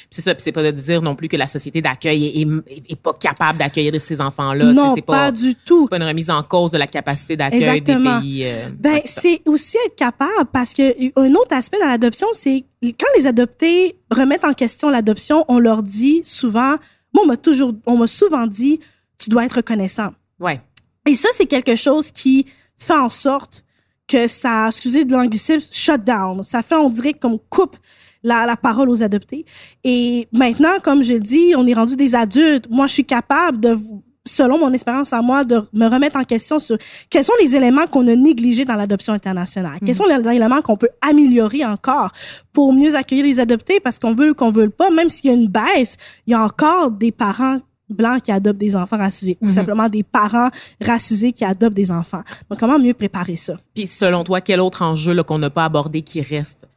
[0.10, 2.91] C'est ça, puis c'est pas de dire non plus que la société d'accueil est, est,
[2.91, 4.65] est pas capable d'accueillir ces enfants-là.
[4.74, 5.84] Non, pas, pas, du tout.
[5.84, 8.43] c'est pas une remise en cause de la capacité d'accueil des pays.
[8.45, 10.84] euh, Ben, c'est aussi être capable parce que
[11.19, 15.84] un autre aspect dans l'adoption, c'est quand les adoptés remettent en question l'adoption, on leur
[15.84, 16.76] dit souvent,
[17.13, 18.80] moi, on m'a toujours, on m'a souvent dit,
[19.17, 20.10] tu dois être reconnaissant.
[20.39, 20.62] Ouais.
[21.08, 22.45] Et ça, c'est quelque chose qui
[22.78, 23.63] fait en sorte
[24.10, 26.43] que ça, excusez de l'anglicisme, shut down.
[26.43, 27.78] Ça fait, on dirait, qu'on coupe
[28.24, 29.45] la, la parole aux adoptés.
[29.84, 32.65] Et maintenant, comme je dis, on est rendu des adultes.
[32.70, 33.78] Moi, je suis capable de,
[34.26, 36.78] selon mon expérience à moi, de me remettre en question sur
[37.10, 39.80] quels sont les éléments qu'on a négligés dans l'adoption internationale.
[39.86, 42.12] Quels sont les éléments qu'on peut améliorer encore
[42.51, 43.80] pour mieux accueillir les adoptés?
[43.80, 45.95] Parce qu'on veut qu'on veut le pas, même s'il y a une baisse,
[46.28, 47.57] il y a encore des parents
[47.89, 49.51] blancs qui adoptent des enfants racisés ou Mhm.
[49.51, 50.49] simplement des parents
[50.81, 52.21] racisés qui adoptent des enfants.
[52.49, 53.55] Donc, comment mieux préparer ça?
[53.73, 56.67] Puis selon toi, quel autre enjeu là, qu'on n'a pas abordé qui reste?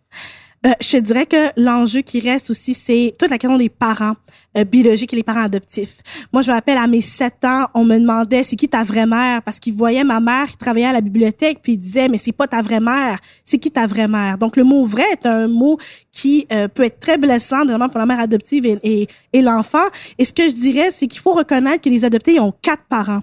[0.65, 4.15] Euh, je dirais que l'enjeu qui reste aussi, c'est toute la question des parents
[4.57, 5.99] euh, biologiques et les parents adoptifs.
[6.33, 9.07] Moi, je me rappelle à mes sept ans, on me demandait c'est qui ta vraie
[9.07, 9.43] mère?
[9.43, 12.31] Parce qu'ils voyaient ma mère qui travaillait à la bibliothèque puis ils disaient mais c'est
[12.31, 14.39] pas ta vraie mère, c'est qui ta vraie mère?
[14.39, 15.79] Donc le mot vrai est un mot
[16.13, 19.87] qui euh, peut être très blessant notamment pour la mère adoptive et, et, et l'enfant.
[20.17, 23.23] Et ce que je dirais, c'est qu'il faut reconnaître que les adoptés ont quatre parents.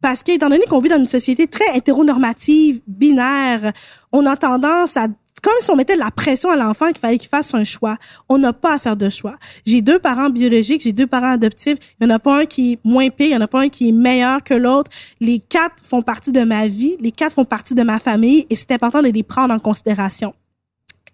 [0.00, 3.72] Parce qu'étant donné qu'on vit dans une société très hétéronormative, binaire,
[4.12, 5.08] on a tendance à
[5.40, 7.96] comme si on mettait de la pression à l'enfant qu'il fallait qu'il fasse un choix.
[8.28, 9.36] On n'a pas à faire de choix.
[9.66, 11.78] J'ai deux parents biologiques, j'ai deux parents adoptifs.
[12.00, 13.60] Il n'y en a pas un qui est moins pire, il n'y en a pas
[13.60, 14.90] un qui est meilleur que l'autre.
[15.20, 18.56] Les quatre font partie de ma vie, les quatre font partie de ma famille et
[18.56, 20.34] c'est important de les prendre en considération.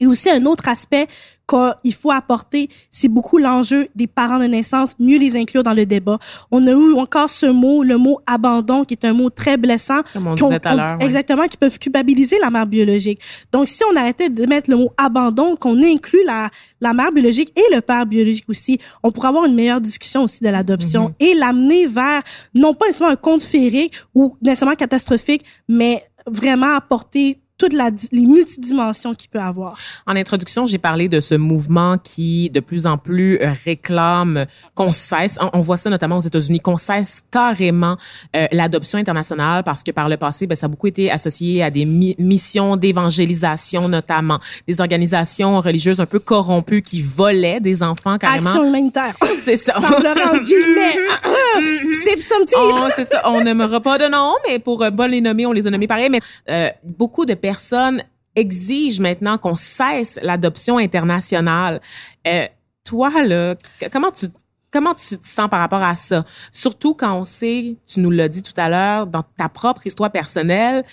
[0.04, 1.06] Et aussi un autre aspect
[1.48, 5.86] qu'il faut apporter, c'est beaucoup l'enjeu des parents de naissance, mieux les inclure dans le
[5.86, 6.18] débat.
[6.50, 10.00] On a eu encore ce mot, le mot abandon, qui est un mot très blessant.
[10.12, 10.98] Comme on disait tout à l'heure.
[11.00, 13.18] Exactement, qui peuvent culpabiliser la mère biologique.
[13.52, 16.50] Donc, si on arrêtait de mettre le mot abandon, qu'on inclut la,
[16.82, 20.40] la mère biologique et le père biologique aussi, on pourrait avoir une meilleure discussion aussi
[20.42, 21.14] de l'adoption Mhm.
[21.20, 22.22] et l'amener vers,
[22.54, 29.14] non pas nécessairement un conte féerique ou nécessairement catastrophique, mais vraiment apporter toutes les multidimensions
[29.14, 29.78] qu'il peut avoir.
[30.06, 34.92] En introduction, j'ai parlé de ce mouvement qui, de plus en plus, euh, réclame qu'on
[34.92, 37.96] cesse, on, on voit ça notamment aux États-Unis, qu'on cesse carrément
[38.34, 41.70] euh, l'adoption internationale parce que par le passé, ben, ça a beaucoup été associé à
[41.70, 48.18] des mi- missions d'évangélisation, notamment des organisations religieuses un peu corrompues qui volaient des enfants
[48.18, 48.48] carrément.
[48.50, 49.14] Action humanitaire.
[49.22, 49.74] C'est ça.
[49.74, 50.96] Semblerait guillemets.
[52.02, 52.14] C'est.
[52.56, 55.52] On, c'est ça, on n'aimera pas de nom, mais pour euh, pas les nommer, on
[55.52, 56.08] les a nommés pareil.
[56.10, 58.02] Mais euh, beaucoup de personnes
[58.36, 61.80] exigent maintenant qu'on cesse l'adoption internationale.
[62.26, 62.46] Euh,
[62.84, 63.54] toi, là,
[63.92, 64.26] comment tu
[64.72, 66.24] comment tu te sens par rapport à ça?
[66.50, 70.10] Surtout quand on sait, tu nous l'as dit tout à l'heure, dans ta propre histoire
[70.10, 70.84] personnelle,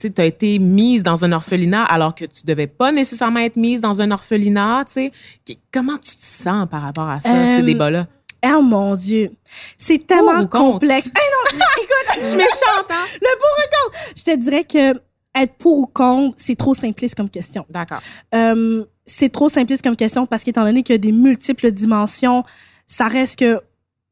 [0.00, 3.80] tu as été mise dans un orphelinat alors que tu devais pas nécessairement être mise
[3.82, 5.12] dans un orphelinat, tu sais.
[5.44, 8.06] Qui- Comment tu te sens par rapport à ça, Euh, ces débats-là?
[8.46, 9.28] Oh mon Dieu.
[9.76, 11.10] C'est tellement complexe.
[11.14, 13.04] Eh non, écoute, Je suis méchante, hein?
[13.20, 13.98] le ou contre.
[14.16, 14.98] Je te dirais que
[15.34, 17.64] être pour ou contre, c'est trop simpliste comme question.
[17.70, 18.00] D'accord.
[18.34, 22.44] Euh, c'est trop simpliste comme question parce qu'étant donné qu'il y a des multiples dimensions,
[22.86, 23.60] ça reste que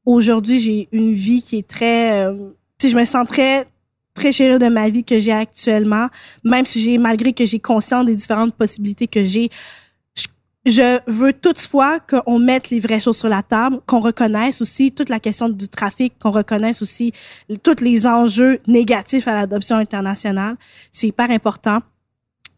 [0.05, 2.51] aujourd'hui j'ai une vie qui est très, euh,
[2.83, 3.67] je me sens très
[4.15, 6.09] très chérie de ma vie que j'ai actuellement,
[6.45, 9.49] même si j'ai malgré que j'ai conscience des différentes possibilités que j'ai.
[10.69, 15.09] Je- veux toutefois qu'on mette les vraies choses sur la table, qu'on reconnaisse aussi toute
[15.09, 17.13] la question du trafic, qu'on reconnaisse aussi
[17.63, 20.57] tous les enjeux négatifs à l'adoption internationale.
[20.93, 21.81] C'est hyper important.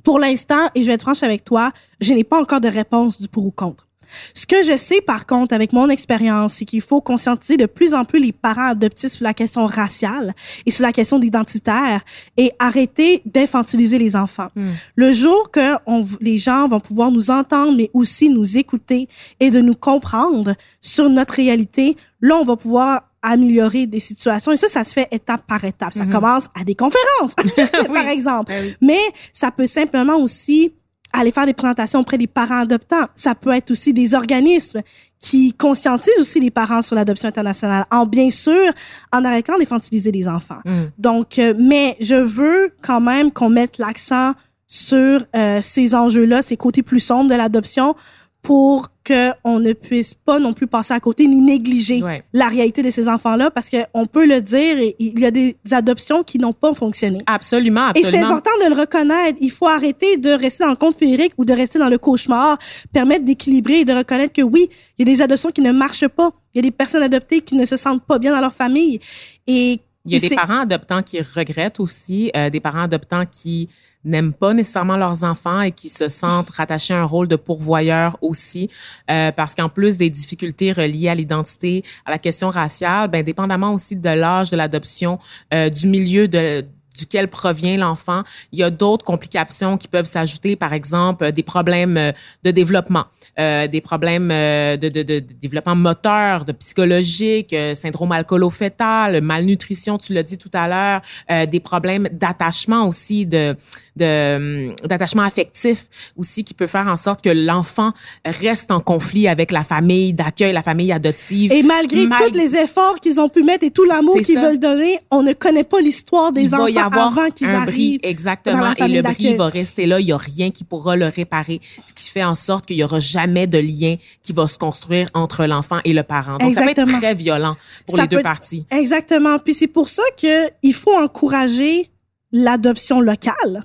[0.04, 3.20] Pour l'instant, et je vais être franche avec toi, je n'ai pas encore de réponse
[3.20, 3.86] du pour ou contre.
[4.34, 7.94] Ce que je sais, par contre, avec mon expérience, c'est qu'il faut conscientiser de plus
[7.94, 10.34] en plus les parents adoptifs sur la question raciale
[10.66, 12.02] et sur la question d'identitaire
[12.36, 14.48] et arrêter d'infantiliser les enfants.
[14.56, 14.68] Hmm.
[14.96, 19.08] Le jour que on, les gens vont pouvoir nous entendre, mais aussi nous écouter
[19.40, 24.50] et de nous comprendre sur notre réalité, là, on va pouvoir améliorer des situations.
[24.52, 25.92] Et ça, ça se fait étape par étape.
[25.92, 26.12] Ça Mhm.
[26.12, 27.34] commence à des conférences,
[27.92, 28.50] par exemple.
[28.50, 28.74] Ben oui.
[28.80, 29.00] Mais
[29.34, 30.72] ça peut simplement aussi
[31.12, 33.06] aller faire des présentations auprès des parents adoptants.
[33.14, 34.80] Ça peut être aussi des organismes
[35.18, 38.72] qui conscientisent aussi les parents sur l'adoption internationale, en bien sûr
[39.12, 40.60] en arrêtant d'infantiliser les enfants.
[40.64, 40.70] Mm.
[40.98, 44.32] Donc, euh, mais je veux quand même qu'on mette l'accent
[44.66, 47.94] sur euh, ces enjeux-là, ces côtés plus sombres de l'adoption,
[48.42, 52.22] pour que on ne puisse pas non plus passer à côté ni négliger Ouais.
[52.32, 55.56] la réalité de ces enfants-là, parce que on peut le dire, il y a des
[55.72, 57.18] adoptions qui n'ont pas fonctionné.
[57.26, 58.28] Absolument, Et c'est absolument.
[58.30, 59.38] important de le reconnaître.
[59.40, 62.58] Il faut arrêter de rester dans le conte féerique ou de rester dans le cauchemar,
[62.92, 66.08] permettre d'équilibrer et de reconnaître que oui, il y a des adoptions qui ne marchent
[66.08, 66.30] pas.
[66.54, 69.00] Il y a des personnes adoptées qui ne se sentent pas bien dans leur famille.
[69.46, 73.68] Et Il y a des parents adoptants qui regrettent aussi, euh, des parents adoptants qui
[74.04, 78.16] n'aiment pas nécessairement leurs enfants et qui se sentent rattachés à un rôle de pourvoyeur
[78.22, 78.70] aussi,
[79.10, 83.74] euh, parce qu'en plus des difficultés reliées à l'identité, à la question raciale, ben dépendamment
[83.74, 85.18] aussi de l'âge de l'adoption,
[85.52, 86.64] euh, du milieu de
[86.96, 88.22] duquel provient l'enfant,
[88.52, 92.12] il y a d'autres complications qui peuvent s'ajouter, par exemple euh, des problèmes euh,
[92.44, 93.04] de développement,
[93.38, 99.98] euh, des problèmes euh, de, de, de, développement moteur, de psychologique, euh, syndrome alcoolo-fœtal, malnutrition,
[99.98, 103.56] tu l'as dit tout à l'heure, euh, des problèmes d'attachement aussi, de
[103.96, 105.86] de hum, d'attachement affectif
[106.16, 107.92] aussi qui peut faire en sorte que l'enfant
[108.24, 111.52] reste en conflit avec la famille d'accueil, la famille adoptive.
[111.52, 114.58] Et malgré Mal- tous les efforts qu'ils ont pu mettre et tout l'amour qu'ils veulent
[114.58, 118.00] donner, on ne connaît pas l'histoire des il enfants y avoir avant qu'ils arrivent.
[118.02, 120.00] exactement, et le bris va rester là.
[120.00, 122.84] Il y a rien qui pourra le réparer, ce qui fait en sorte qu'il y
[122.84, 126.38] aura jamais de lien qui va se construire entre l'enfant et le parent.
[126.38, 127.56] Donc ça peut être très violent
[127.86, 128.66] pour Ça les deux parties.
[128.70, 129.38] Exactement.
[129.38, 131.90] Puis c'est pour ça que il faut encourager
[132.32, 133.64] l'adoption locale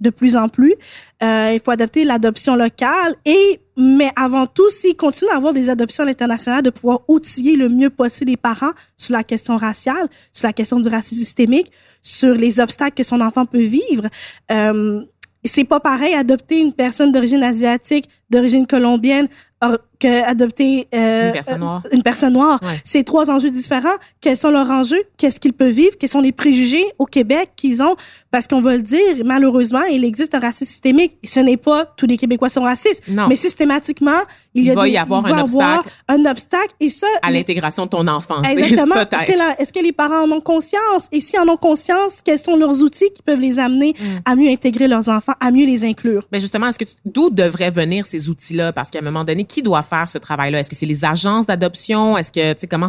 [0.00, 0.74] de plus en plus.
[1.22, 5.70] Euh, il faut adopter l'adoption locale et mais avant tout, s'il continue à avoir des
[5.70, 10.06] adoptions à l'international, de pouvoir outiller le mieux possible les parents sur la question raciale,
[10.32, 11.72] sur la question du racisme systémique,
[12.02, 14.06] sur les obstacles que son enfant peut vivre.
[14.52, 15.02] Euh,
[15.44, 19.28] c'est pas pareil adopter une personne d'origine asiatique, d'origine colombienne,
[19.60, 21.82] or- que adopter euh, Une personne noire.
[21.84, 22.58] euh, une personne noire.
[22.62, 22.68] Ouais.
[22.86, 23.88] C'est trois enjeux différents.
[24.22, 25.02] Quels sont leurs enjeux?
[25.18, 25.90] Qu'est-ce qu'ils peuvent vivre?
[26.00, 27.96] Quels sont les préjugés au Québec qu'ils ont?
[28.30, 31.18] Parce qu'on va le dire, malheureusement, il existe un racisme systémique.
[31.24, 33.28] Ce n'est pas tous les Québécois sont racistes, Non.
[33.28, 34.20] mais systématiquement,
[34.54, 35.94] il, Il y a va des, y avoir il va un avoir obstacle.
[36.08, 36.74] un obstacle.
[36.80, 38.42] Et ça, À l'intégration de ton enfant.
[38.42, 38.94] Exactement.
[39.00, 41.08] Est-ce que, la- est-ce que les parents en ont conscience?
[41.12, 44.04] Et s'ils en ont conscience, quels sont leurs outils qui peuvent les amener Mm.
[44.24, 46.26] à mieux intégrer leurs enfants, à mieux les inclure?
[46.32, 48.72] Mais justement, est-ce que d'où devraient venir ces outils-là?
[48.72, 50.60] Parce qu'à un moment donné, qui doit faire ce travail-là?
[50.60, 52.16] Est-ce que c'est les agences d'adoption?
[52.18, 52.88] Est-ce que tu sais comment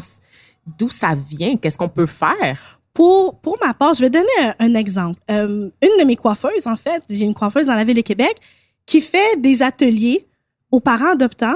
[0.78, 1.58] D'où ça vient?
[1.58, 2.80] Qu'est-ce qu'on peut faire?
[2.94, 5.20] Pour, pour ma part, je vais donner un, un exemple.
[5.32, 8.36] Euh, une de mes coiffeuses, en fait, j'ai une coiffeuse dans la ville de Québec
[8.86, 10.28] qui fait des ateliers
[10.72, 11.56] aux parents adoptants,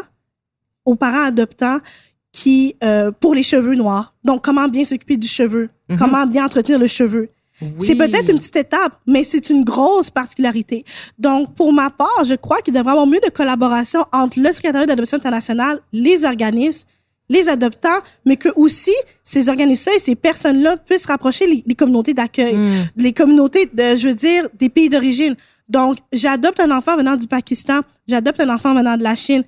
[0.85, 1.79] aux parents adoptants
[2.31, 4.13] qui, euh, pour les cheveux noirs.
[4.23, 5.97] Donc, comment bien s'occuper du cheveu, Mhm.
[5.99, 7.29] comment bien entretenir le cheveu?
[7.61, 7.87] Oui.
[7.87, 10.83] C'est peut-être une petite étape, mais c'est une grosse particularité.
[11.17, 14.51] Donc, pour ma part, je crois qu'il devrait y avoir mieux de collaboration entre le
[14.51, 16.85] secrétariat d'adoption internationale, les organismes,
[17.29, 18.93] les adoptants, mais que aussi
[19.23, 22.73] ces organismes et ces personnes-là puissent rapprocher les, les communautés d'accueil, Mm.
[22.97, 25.35] les communautés, de, je veux dire, des pays d'origine.
[25.69, 29.43] Donc, j'adopte un enfant venant du Pakistan, j'adopte un enfant venant de la Chine.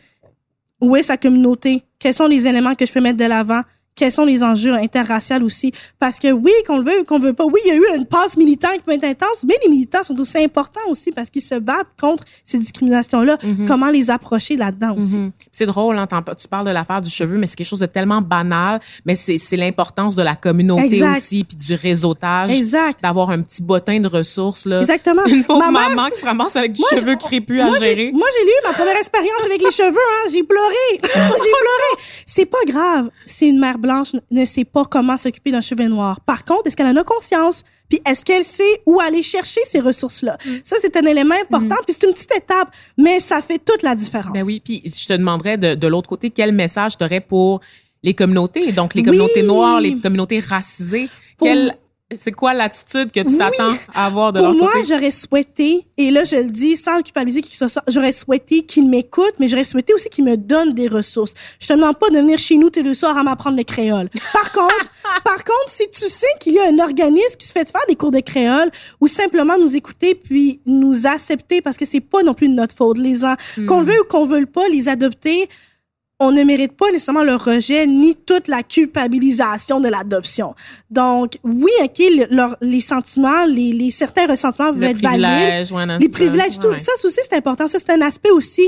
[0.81, 1.83] Où est sa communauté?
[1.99, 3.61] Quels sont les éléments que je peux mettre de l'avant?
[3.97, 5.73] Quels sont les enjeux interraciaux aussi?
[5.99, 7.97] Parce que oui, qu'on le veut ou qu'on veut pas, oui, il y a eu
[7.97, 11.29] une passe militante qui peut être intense, mais les militants sont aussi importants aussi parce
[11.29, 13.37] qu'ils se battent contre ces discriminations-là.
[13.67, 15.17] Comment les approcher là-dedans aussi?
[15.17, 15.31] Mhm.
[15.51, 16.07] C'est drôle, hein,
[16.39, 19.37] tu parles de l'affaire du cheveu, mais c'est quelque chose de tellement banal, mais c'est
[19.39, 21.17] c'est l'importance de la communauté Exact.
[21.17, 23.01] aussi, puis du réseautage, Exact.
[23.01, 24.79] d'avoir un petit bottin de ressources là.
[24.81, 25.23] Exactement.
[25.27, 28.11] Une pauvre Ma maman qui se ramasse avec du Moi, cheveu crépus à gérer.
[28.13, 29.95] Moi, j'ai eu ma première expérience avec les cheveux.
[29.95, 30.29] Hein.
[30.31, 30.75] J'ai pleuré.
[31.01, 32.03] j'ai pleuré.
[32.25, 33.86] C'est pas grave si une mère blanche
[34.31, 36.21] ne sait pas comment s'occuper d'un cheveu noir.
[36.21, 37.63] Par contre, est-ce qu'elle en a conscience?
[37.89, 40.37] Puis est-ce qu'elle sait où aller chercher ces ressources-là?
[40.45, 40.49] Mm.
[40.63, 41.75] Ça, c'est un élément important.
[41.85, 44.33] Puis c'est une petite étape, mais ça fait toute la différence.
[44.33, 47.61] Ben oui, puis je te demanderais de, de l'autre côté quel message t'aurais pour
[48.03, 49.47] les communautés, donc les communautés Oui.
[49.47, 51.09] noires, les communautés racisées.
[51.37, 51.47] Pour-
[52.11, 53.37] c'est quoi l'attitude que tu Oui.
[53.37, 54.85] t'attends à avoir de Pour leur moi, côté?
[54.87, 58.63] j'aurais souhaité, et là je le dis sans culpabiliser qui que ce soit, j'aurais souhaité
[58.63, 61.33] qu'ils m'écoutent, mais j'aurais souhaité aussi qu'ils me donnent des ressources.
[61.59, 64.09] Je te demande pas de venir chez nous tous les soirs à m'apprendre le créole.
[64.31, 64.89] Par contre,
[65.25, 67.95] par contre, si tu sais qu'il y a un organisme qui se fait faire des
[67.95, 72.33] cours de créole ou simplement nous écouter puis nous accepter parce que c'est pas non
[72.33, 72.97] plus de notre faute.
[72.99, 73.35] Les en-
[73.67, 75.49] qu'on le veuille ou qu'on veuille pas, les adopter,
[76.19, 80.55] on ne mérite pas nécessairement le rejet ni toute la culpabilisation de l'adoption.
[80.89, 85.71] Donc, oui, OK, le- leur- les sentiments, les, les certains ressentiments le être valides.
[85.71, 86.11] ouais, non, Les ça.
[86.13, 86.77] privilèges, tout Ouais.
[86.79, 87.67] ça aussi, c'est important.
[87.67, 88.67] Ça, c'est un aspect aussi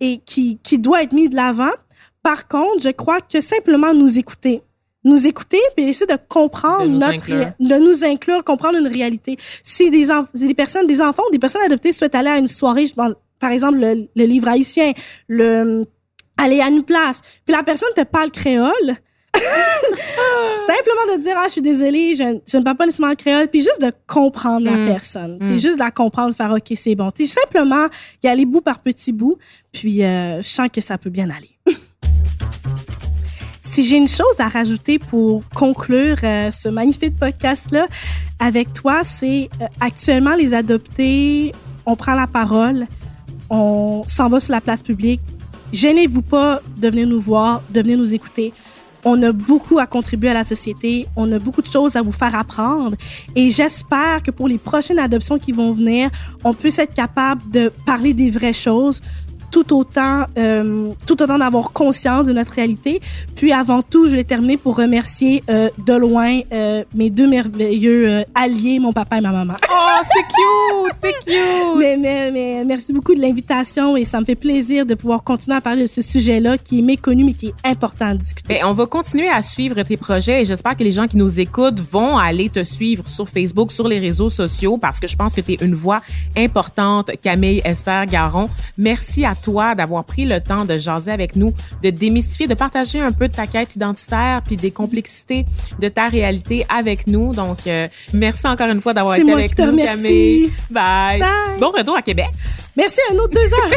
[0.00, 1.70] et qui, qui doit être mis de l'avant.
[2.22, 4.62] Par contre, je crois que simplement nous écouter,
[5.04, 7.46] nous écouter puis essayer de comprendre De notre inclure.
[7.58, 9.38] de nous inclure, comprendre une réalité.
[9.64, 12.86] Si des, si des personnes, des enfants des personnes adoptées souhaitent aller à une soirée,
[12.86, 14.92] je par exemple le, le livre haïtien,
[15.28, 15.86] le
[16.40, 18.96] aller à une place, puis la personne te parle créole.
[20.66, 23.48] Simplement de dire ah je suis désolée, je, je ne parle pas nécessairement le créole,
[23.48, 25.46] puis juste de comprendre la personne, Mm.
[25.46, 27.86] T'sais, juste de la comprendre, faire ok c'est bon, T'sais, simplement
[28.22, 29.36] y aller bout par petit bout,
[29.72, 31.50] puis euh, je sens que ça peut bien aller.
[33.62, 37.86] si j'ai une chose à rajouter pour conclure euh, ce magnifique podcast-là
[38.40, 41.52] avec toi, c'est euh, actuellement les adoptés,
[41.86, 42.86] on prend la parole,
[43.48, 45.20] on s'en va sur la place publique.
[45.72, 48.52] Gênez-vous pas de venir nous voir, de venir nous écouter.
[49.04, 52.12] On a beaucoup à contribuer à la société, on a beaucoup de choses à vous
[52.12, 52.96] faire apprendre
[53.34, 56.10] et j'espère que pour les prochaines adoptions qui vont venir,
[56.44, 59.00] on puisse être capable de parler des vraies choses
[59.50, 63.00] tout autant, euh, tout autant d'avoir conscience de notre réalité.
[63.36, 68.08] Puis avant tout, je vais terminer pour remercier euh, de loin euh, mes deux merveilleux
[68.08, 69.54] euh, alliés, mon papa et ma maman.
[69.70, 71.78] Oh, c'est cute, c'est cute.
[71.78, 75.56] Mais, mais, mais merci beaucoup de l'invitation et ça me fait plaisir de pouvoir continuer
[75.56, 78.54] à parler de ce sujet-là qui est méconnu mais qui est important à discuter.
[78.54, 81.40] Ben, on va continuer à suivre tes projets et j'espère que les gens qui nous
[81.40, 85.34] écoutent vont aller te suivre sur Facebook, sur les réseaux sociaux parce que je pense
[85.34, 86.02] que tu es une voix
[86.36, 88.48] importante, Camille Esther Garon.
[88.76, 93.00] Merci à toi d'avoir pris le temps de jaser avec nous, de démystifier, de partager
[93.00, 95.44] un peu de ta quête identitaire puis des complexités
[95.78, 97.34] de ta réalité avec nous.
[97.34, 100.02] Donc, euh, merci encore une fois d'avoir été moi avec qui te nous, remercie.
[100.02, 100.52] Camille.
[100.70, 101.20] Bye.
[101.20, 101.58] Bye.
[101.58, 102.28] Bon retour à Québec.
[102.76, 103.70] Merci à un autre deux heures.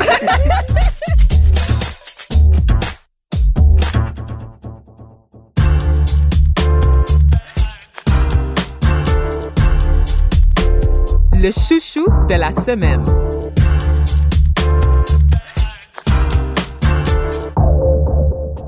[11.43, 13.03] le chouchou de la semaine.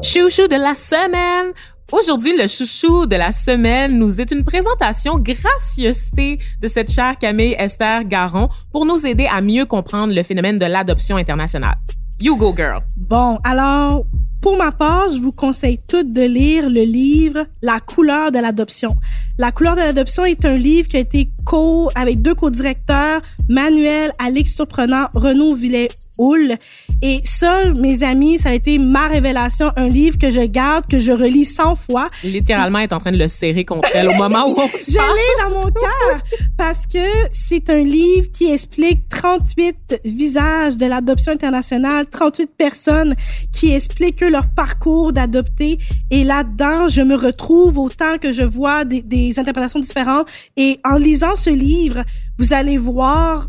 [0.06, 1.51] Chouchou de la semaine.
[1.91, 7.56] Aujourd'hui, le chouchou de la semaine nous est une présentation gracieuseté de cette chère Camille
[7.58, 11.78] Esther Garon pour nous aider à mieux comprendre le phénomène de l'adoption internationale.
[12.22, 12.84] You go girl.
[12.95, 14.06] Bon, alors,
[14.42, 18.96] pour ma part, je vous conseille toutes de lire le livre La couleur de l'adoption.
[19.38, 24.12] La couleur de l'adoption est un livre qui a été co avec deux co-directeurs, Manuel
[24.20, 26.56] Alix Surprenant, Renaud Villet Houle.
[27.02, 31.00] Et ça, mes amis, ça a été ma révélation, un livre que je garde, que
[31.00, 32.10] je relis 100 fois.
[32.24, 34.98] Littéralement, est en train de le serrer contre elle au moment où on se Je
[34.98, 36.22] l'ai dans mon cœur
[36.58, 43.16] parce que c'est un livre qui explique 38 visages de l'adoption internationale, 38 personnes
[43.52, 45.78] qui expliquent leur parcours d'adopter.
[46.12, 50.28] Et là-dedans, je me retrouve autant que je vois des, des interprétations différentes.
[50.58, 52.04] Et en lisant ce livre,
[52.38, 53.48] vous allez voir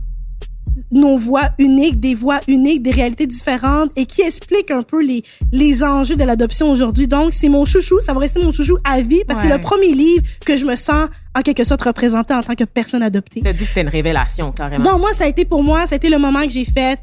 [0.92, 5.22] nos voix uniques, des voix uniques, des réalités différentes et qui expliquent un peu les,
[5.52, 7.06] les enjeux de l'adoption aujourd'hui.
[7.08, 9.60] Donc, c'est mon chouchou, ça va rester mon chouchou à vie parce que c'est le
[9.60, 13.40] premier livre que je me sens en quelque sorte représentée en tant que personne adoptée.
[13.42, 14.84] T'as dit que c'était une révélation, carrément.
[14.84, 16.98] Donc, moi, ça a été pour moi, ça a été le moment que j'ai fait.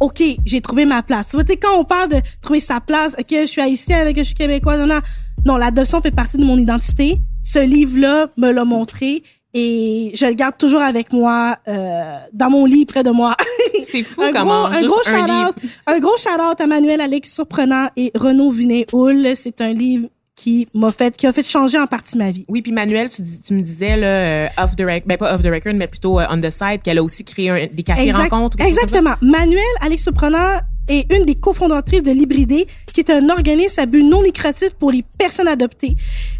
[0.00, 1.28] OK, j'ai trouvé ma place.
[1.28, 4.26] Tu sais, quand on parle de trouver sa place, OK, je suis haïtienne, que je
[4.26, 5.00] suis québécoise, non, non.
[5.44, 7.18] Non, l'adoption fait partie de mon identité.
[7.42, 9.22] Ce livre-là me l'a montré
[9.54, 13.36] et je le garde toujours avec moi, euh, dans mon lit, près de moi.
[13.86, 15.54] C'est fou un comment gros, un gros shout-out,
[15.86, 19.36] un gros shout-out à Manuel Alex Surprenant et Renaud Vinet-Houle.
[19.36, 22.44] C'est un livre qui m'a fait, qui a fait changer en partie ma vie.
[22.48, 25.34] Oui, puis Manuel, tu, dis- tu me disais là, euh, off the record, ben pas
[25.34, 27.82] off the record, mais plutôt euh, on the side, qu'elle a aussi créé un- des
[27.82, 28.56] cafés Exact- rencontres.
[28.60, 28.66] ou.
[28.66, 29.14] Exactement.
[29.20, 30.58] Manuel Alex Surprenant
[30.88, 34.90] est une des cofondatrices de Libridé, qui est un organisme à but non lucratif pour
[34.90, 35.94] les personnes adoptées.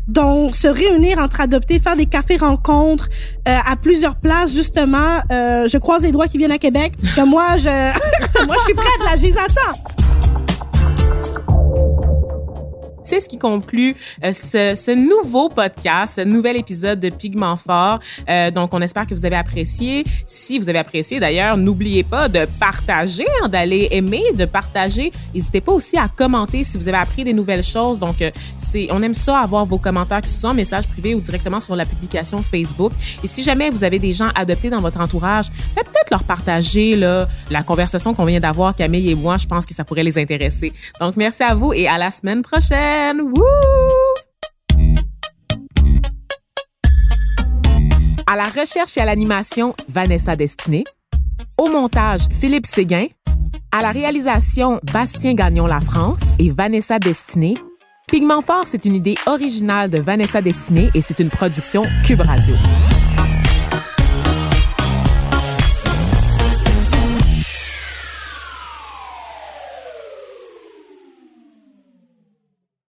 [0.08, 3.08] Donc, se réunir entre adoptés, faire des cafés rencontres
[3.46, 5.20] euh, à plusieurs places, justement.
[5.30, 7.68] Euh, je croise les doigts qui viennent à Québec, parce que moi, je,
[8.46, 9.78] moi, je suis prête, là, je les attends.
[13.12, 13.94] C'est ce qui conclut
[14.24, 17.98] euh, ce, ce nouveau podcast, ce nouvel épisode de Pigment Fort.
[18.26, 20.06] Euh, donc, on espère que vous avez apprécié.
[20.26, 25.12] Si vous avez apprécié, d'ailleurs, n'oubliez pas de partager, hein, d'aller aimer, de partager.
[25.34, 28.00] N'hésitez pas aussi à commenter si vous avez appris des nouvelles choses.
[28.00, 31.14] Donc, euh, c'est, on aime ça avoir vos commentaires, que ce soit en message privé
[31.14, 32.92] ou directement sur la publication Facebook.
[33.22, 36.96] Et si jamais vous avez des gens adoptés dans votre entourage, ben, peut-être leur partager
[36.96, 39.36] là, la conversation qu'on vient d'avoir, Camille et moi.
[39.36, 40.72] Je pense que ça pourrait les intéresser.
[40.98, 43.01] Donc, merci à vous et à la semaine prochaine.
[48.26, 50.84] À la recherche et à l'animation, Vanessa Destinée.
[51.58, 53.06] Au montage, Philippe Séguin.
[53.72, 57.56] À la réalisation, Bastien Gagnon La France et Vanessa Destinée.
[58.08, 62.54] Pigment Fort, c'est une idée originale de Vanessa Destinée et c'est une production Cube Radio.